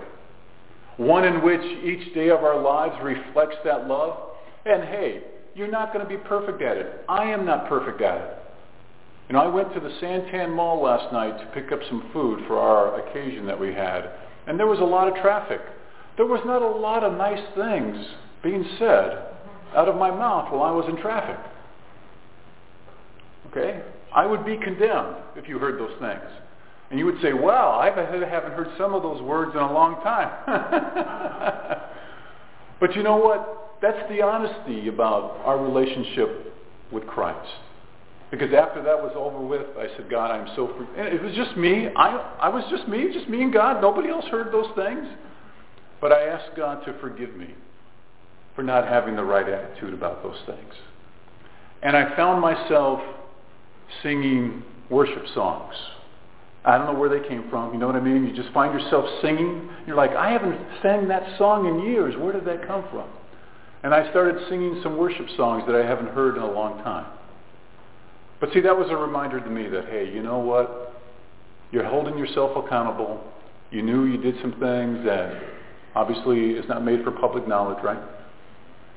One 0.97 1.25
in 1.25 1.43
which 1.43 1.61
each 1.61 2.13
day 2.13 2.29
of 2.29 2.43
our 2.43 2.61
lives 2.61 2.95
reflects 3.03 3.57
that 3.65 3.87
love. 3.87 4.17
And 4.65 4.83
hey, 4.83 5.23
you're 5.55 5.71
not 5.71 5.93
going 5.93 6.05
to 6.05 6.09
be 6.09 6.17
perfect 6.17 6.61
at 6.61 6.77
it. 6.77 7.03
I 7.09 7.25
am 7.25 7.45
not 7.45 7.67
perfect 7.67 8.01
at 8.01 8.21
it. 8.21 8.36
You 9.27 9.33
know, 9.33 9.41
I 9.41 9.47
went 9.47 9.73
to 9.73 9.79
the 9.81 9.89
Santan 10.01 10.55
Mall 10.55 10.81
last 10.81 11.11
night 11.11 11.37
to 11.39 11.45
pick 11.47 11.71
up 11.71 11.79
some 11.89 12.09
food 12.13 12.39
for 12.47 12.57
our 12.57 13.01
occasion 13.01 13.45
that 13.47 13.59
we 13.59 13.73
had, 13.73 14.09
and 14.47 14.57
there 14.57 14.67
was 14.67 14.79
a 14.79 14.85
lot 14.85 15.09
of 15.09 15.15
traffic. 15.15 15.59
There 16.15 16.25
was 16.25 16.41
not 16.45 16.61
a 16.61 16.67
lot 16.67 17.03
of 17.03 17.17
nice 17.17 17.43
things 17.53 17.97
being 18.41 18.65
said 18.79 19.27
out 19.75 19.89
of 19.89 19.95
my 19.95 20.09
mouth 20.09 20.51
while 20.51 20.63
I 20.63 20.71
was 20.71 20.85
in 20.87 20.95
traffic. 20.97 21.37
Okay? 23.51 23.81
I 24.15 24.25
would 24.25 24.45
be 24.45 24.57
condemned 24.57 25.17
if 25.35 25.49
you 25.49 25.59
heard 25.59 25.79
those 25.79 25.97
things. 25.99 26.23
And 26.89 26.97
you 26.97 27.05
would 27.05 27.21
say, 27.21 27.33
well, 27.33 27.71
I 27.71 27.87
haven't 27.87 28.53
heard 28.53 28.69
some 28.77 28.93
of 28.93 29.03
those 29.03 29.21
words 29.21 29.51
in 29.53 29.59
a 29.59 29.73
long 29.73 29.95
time. 30.03 30.31
but 32.79 32.95
you 32.95 33.03
know 33.03 33.17
what? 33.17 33.75
That's 33.81 34.09
the 34.09 34.21
honesty 34.21 34.87
about 34.87 35.41
our 35.43 35.61
relationship 35.61 36.53
with 36.91 37.05
Christ. 37.05 37.49
Because 38.29 38.53
after 38.53 38.83
that 38.83 39.01
was 39.01 39.13
over 39.15 39.39
with, 39.39 39.67
I 39.77 39.87
said, 39.95 40.09
God, 40.09 40.31
I'm 40.31 40.53
so 40.55 40.73
free. 40.75 40.87
And 40.97 41.07
it 41.07 41.21
was 41.21 41.33
just 41.33 41.55
me. 41.55 41.87
I, 41.95 42.35
I 42.41 42.49
was 42.49 42.63
just 42.69 42.87
me, 42.87 43.07
just 43.13 43.29
me 43.29 43.41
and 43.41 43.53
God. 43.53 43.81
Nobody 43.81 44.09
else 44.09 44.25
heard 44.25 44.51
those 44.51 44.69
things. 44.75 45.07
But 46.01 46.11
I 46.11 46.23
asked 46.23 46.55
God 46.55 46.85
to 46.85 46.99
forgive 46.99 47.35
me 47.35 47.55
for 48.55 48.63
not 48.63 48.87
having 48.87 49.15
the 49.15 49.23
right 49.23 49.47
attitude 49.47 49.93
about 49.93 50.23
those 50.23 50.37
things. 50.45 50.73
And 51.81 51.95
I 51.95 52.15
found 52.15 52.41
myself 52.41 52.99
singing 54.03 54.63
worship 54.89 55.23
songs. 55.33 55.73
I 56.65 56.77
don't 56.77 56.91
know 56.91 56.99
where 56.99 57.09
they 57.09 57.25
came 57.27 57.49
from. 57.49 57.71
You 57.71 57.79
know 57.79 57.87
what 57.87 57.95
I 57.95 58.01
mean? 58.01 58.27
You 58.27 58.35
just 58.35 58.53
find 58.53 58.77
yourself 58.77 59.05
singing. 59.21 59.69
You're 59.85 59.95
like, 59.95 60.11
I 60.11 60.31
haven't 60.31 60.59
sang 60.81 61.07
that 61.07 61.37
song 61.37 61.65
in 61.65 61.89
years. 61.89 62.15
Where 62.17 62.33
did 62.33 62.45
that 62.45 62.67
come 62.67 62.83
from? 62.91 63.07
And 63.83 63.93
I 63.93 64.09
started 64.09 64.35
singing 64.49 64.81
some 64.83 64.97
worship 64.97 65.27
songs 65.37 65.63
that 65.67 65.75
I 65.75 65.85
haven't 65.85 66.09
heard 66.09 66.35
in 66.35 66.43
a 66.43 66.51
long 66.51 66.83
time. 66.83 67.05
But 68.39 68.53
see, 68.53 68.61
that 68.61 68.77
was 68.77 68.87
a 68.89 68.95
reminder 68.95 69.39
to 69.39 69.49
me 69.49 69.67
that, 69.69 69.85
hey, 69.85 70.11
you 70.13 70.21
know 70.21 70.39
what? 70.39 70.93
You're 71.71 71.87
holding 71.87 72.17
yourself 72.17 72.51
accountable. 72.55 73.23
You 73.71 73.81
knew 73.81 74.05
you 74.05 74.17
did 74.17 74.35
some 74.41 74.51
things 74.59 75.03
that 75.05 75.41
obviously 75.95 76.51
is 76.51 76.67
not 76.69 76.85
made 76.85 77.03
for 77.03 77.11
public 77.11 77.47
knowledge, 77.47 77.83
right? 77.83 78.01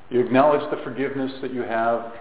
You 0.09 0.19
acknowledge 0.19 0.69
the 0.69 0.81
forgiveness 0.83 1.31
that 1.41 1.53
you 1.53 1.61
have. 1.61 2.13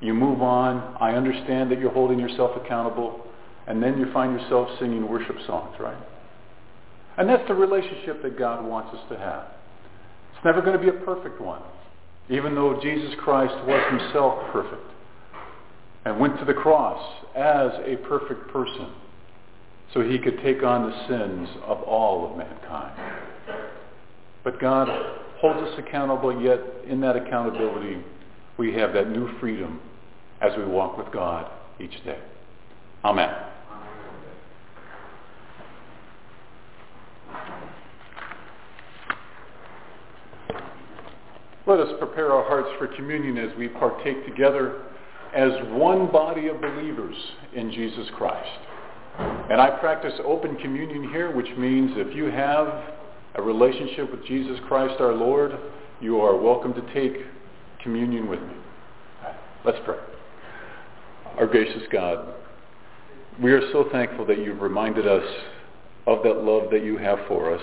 You 0.00 0.14
move 0.14 0.42
on. 0.42 0.96
I 1.00 1.12
understand 1.14 1.70
that 1.72 1.80
you're 1.80 1.92
holding 1.92 2.18
yourself 2.18 2.52
accountable. 2.56 3.26
And 3.66 3.82
then 3.82 3.98
you 3.98 4.12
find 4.12 4.38
yourself 4.38 4.68
singing 4.78 5.08
worship 5.08 5.36
songs, 5.46 5.74
right? 5.80 5.96
And 7.16 7.28
that's 7.28 7.46
the 7.48 7.54
relationship 7.54 8.22
that 8.22 8.38
God 8.38 8.64
wants 8.64 8.94
us 8.94 9.02
to 9.10 9.18
have. 9.18 9.46
It's 10.34 10.44
never 10.44 10.60
going 10.60 10.78
to 10.78 10.82
be 10.82 10.88
a 10.88 11.04
perfect 11.04 11.40
one, 11.40 11.62
even 12.28 12.54
though 12.54 12.78
Jesus 12.82 13.14
Christ 13.22 13.54
was 13.66 14.00
himself 14.00 14.52
perfect 14.52 14.93
and 16.04 16.18
went 16.18 16.38
to 16.38 16.44
the 16.44 16.54
cross 16.54 17.24
as 17.34 17.70
a 17.84 17.96
perfect 18.08 18.50
person 18.52 18.92
so 19.92 20.00
he 20.02 20.18
could 20.18 20.40
take 20.42 20.62
on 20.62 20.90
the 20.90 21.08
sins 21.08 21.48
of 21.64 21.80
all 21.82 22.30
of 22.30 22.36
mankind. 22.36 22.98
But 24.42 24.60
God 24.60 24.88
holds 25.38 25.60
us 25.60 25.78
accountable, 25.78 26.42
yet 26.42 26.58
in 26.86 27.00
that 27.00 27.16
accountability, 27.16 27.98
we 28.58 28.74
have 28.74 28.92
that 28.92 29.10
new 29.10 29.38
freedom 29.38 29.80
as 30.40 30.52
we 30.58 30.64
walk 30.64 30.98
with 30.98 31.10
God 31.12 31.50
each 31.80 32.04
day. 32.04 32.18
Amen. 33.04 33.32
Let 41.66 41.80
us 41.80 41.94
prepare 41.98 42.30
our 42.30 42.44
hearts 42.44 42.68
for 42.78 42.88
communion 42.88 43.38
as 43.38 43.56
we 43.56 43.68
partake 43.68 44.26
together 44.26 44.82
as 45.34 45.50
one 45.70 46.10
body 46.10 46.48
of 46.48 46.60
believers 46.60 47.16
in 47.54 47.70
Jesus 47.72 48.06
Christ. 48.16 48.60
And 49.18 49.60
I 49.60 49.70
practice 49.78 50.14
open 50.24 50.56
communion 50.56 51.10
here, 51.10 51.34
which 51.34 51.48
means 51.58 51.92
if 51.96 52.14
you 52.14 52.26
have 52.26 52.82
a 53.34 53.42
relationship 53.42 54.10
with 54.10 54.24
Jesus 54.26 54.58
Christ 54.68 55.00
our 55.00 55.12
Lord, 55.12 55.58
you 56.00 56.20
are 56.20 56.36
welcome 56.36 56.72
to 56.74 56.94
take 56.94 57.24
communion 57.82 58.28
with 58.28 58.40
me. 58.40 58.54
Let's 59.64 59.78
pray. 59.84 59.98
Our 61.36 61.46
gracious 61.46 61.82
God, 61.90 62.34
we 63.42 63.52
are 63.52 63.72
so 63.72 63.88
thankful 63.90 64.24
that 64.26 64.38
you've 64.38 64.60
reminded 64.60 65.06
us 65.06 65.24
of 66.06 66.22
that 66.22 66.44
love 66.44 66.70
that 66.70 66.84
you 66.84 66.96
have 66.98 67.18
for 67.26 67.54
us. 67.54 67.62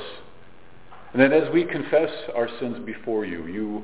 And 1.13 1.22
that 1.22 1.32
as 1.32 1.51
we 1.53 1.63
confess 1.65 2.09
our 2.36 2.49
sins 2.59 2.86
before 2.86 3.26
you, 3.26 3.47
you 3.47 3.84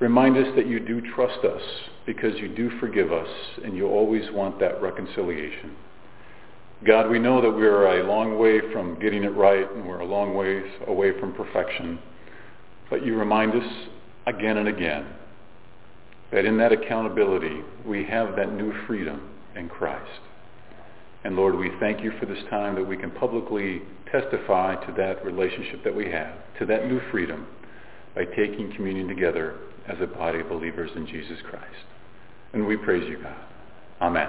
remind 0.00 0.36
us 0.36 0.46
that 0.56 0.66
you 0.66 0.80
do 0.80 1.00
trust 1.14 1.44
us 1.44 1.62
because 2.06 2.38
you 2.38 2.48
do 2.48 2.70
forgive 2.78 3.12
us 3.12 3.28
and 3.64 3.76
you 3.76 3.86
always 3.86 4.30
want 4.32 4.58
that 4.60 4.80
reconciliation. 4.80 5.76
God, 6.86 7.10
we 7.10 7.18
know 7.18 7.42
that 7.42 7.50
we're 7.50 8.00
a 8.00 8.06
long 8.06 8.38
way 8.38 8.60
from 8.72 8.98
getting 9.00 9.24
it 9.24 9.34
right 9.34 9.70
and 9.72 9.86
we're 9.86 10.00
a 10.00 10.06
long 10.06 10.34
ways 10.34 10.64
away 10.86 11.18
from 11.18 11.34
perfection. 11.34 11.98
But 12.88 13.04
you 13.04 13.16
remind 13.16 13.52
us 13.52 13.88
again 14.26 14.58
and 14.58 14.68
again 14.68 15.06
that 16.30 16.44
in 16.44 16.56
that 16.58 16.72
accountability 16.72 17.62
we 17.84 18.04
have 18.04 18.36
that 18.36 18.52
new 18.52 18.72
freedom 18.86 19.28
in 19.56 19.68
Christ. 19.68 20.20
And 21.24 21.34
Lord, 21.34 21.56
we 21.56 21.72
thank 21.80 22.02
you 22.02 22.12
for 22.20 22.26
this 22.26 22.42
time 22.48 22.76
that 22.76 22.84
we 22.84 22.96
can 22.96 23.10
publicly 23.10 23.82
testify 24.12 24.76
to 24.86 24.92
that 24.96 25.24
relationship 25.24 25.82
that 25.82 25.94
we 25.94 26.10
have, 26.10 26.32
to 26.60 26.66
that 26.66 26.86
new 26.86 27.00
freedom 27.10 27.46
by 28.14 28.24
taking 28.24 28.72
communion 28.76 29.08
together 29.08 29.56
as 29.88 29.96
a 30.00 30.06
body 30.06 30.40
of 30.40 30.48
believers 30.48 30.90
in 30.96 31.06
Jesus 31.06 31.38
Christ. 31.48 31.64
And 32.52 32.66
we 32.66 32.76
praise 32.76 33.08
you, 33.08 33.18
God. 33.22 33.36
Amen. 34.00 34.28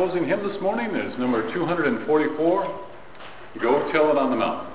closing 0.00 0.26
hymn 0.26 0.42
this 0.48 0.58
morning 0.62 0.96
is 0.96 1.18
number 1.18 1.52
244, 1.52 2.86
Go 3.60 3.92
Tell 3.92 4.10
It 4.10 4.16
on 4.16 4.30
the 4.30 4.36
Mountain. 4.36 4.72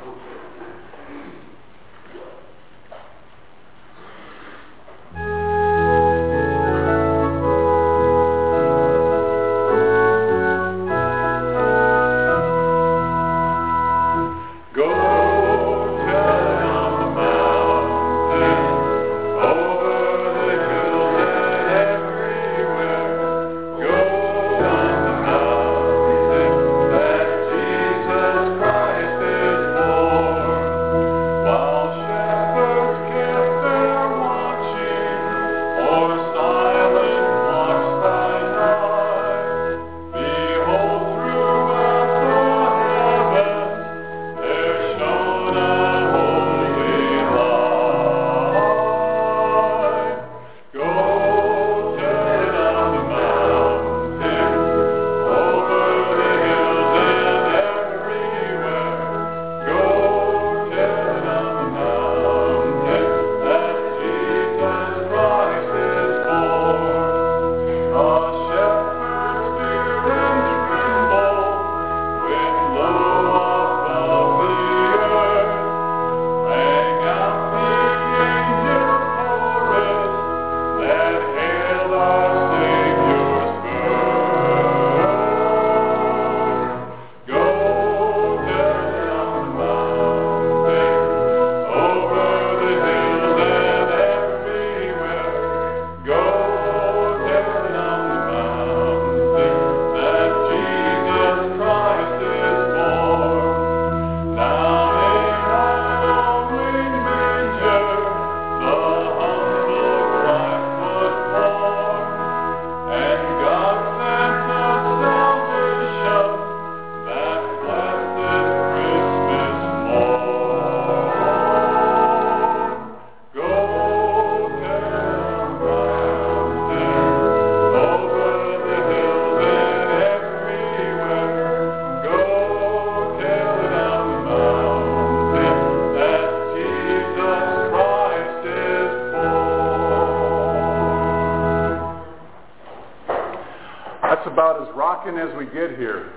Get 145.55 145.77
here 145.77 146.11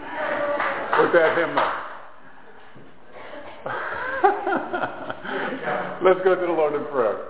with 1.00 1.12
that 1.12 1.38
hymnal. 1.38 1.70
Let's 6.02 6.20
go 6.24 6.34
to 6.34 6.46
the 6.46 6.52
Lord 6.52 6.74
in 6.74 6.84
prayer. 6.86 7.28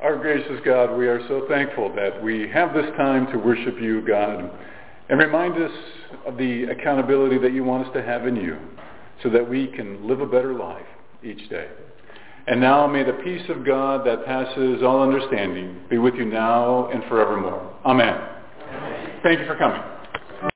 Our 0.00 0.16
gracious 0.16 0.60
God, 0.64 0.96
we 0.96 1.08
are 1.08 1.26
so 1.26 1.46
thankful 1.48 1.92
that 1.96 2.22
we 2.22 2.48
have 2.50 2.72
this 2.72 2.86
time 2.96 3.26
to 3.32 3.38
worship 3.38 3.80
you, 3.80 4.06
God, 4.06 4.48
and 5.08 5.18
remind 5.18 5.60
us 5.60 5.72
of 6.24 6.36
the 6.36 6.64
accountability 6.64 7.38
that 7.38 7.52
you 7.52 7.64
want 7.64 7.86
us 7.86 7.92
to 7.94 8.02
have 8.02 8.28
in 8.28 8.36
you 8.36 8.56
so 9.24 9.30
that 9.30 9.48
we 9.48 9.66
can 9.68 10.06
live 10.06 10.20
a 10.20 10.26
better 10.26 10.54
life 10.54 10.86
each 11.24 11.48
day. 11.50 11.68
And 12.46 12.60
now 12.60 12.86
may 12.86 13.02
the 13.02 13.14
peace 13.24 13.48
of 13.48 13.66
God 13.66 14.06
that 14.06 14.24
passes 14.24 14.84
all 14.84 15.02
understanding 15.02 15.80
be 15.90 15.98
with 15.98 16.14
you 16.14 16.26
now 16.26 16.90
and 16.90 17.02
forevermore. 17.04 17.74
Amen. 17.84 18.20
Amen. 18.68 19.20
Thank 19.22 19.40
you 19.40 19.46
for 19.46 19.56
coming. 19.56 19.80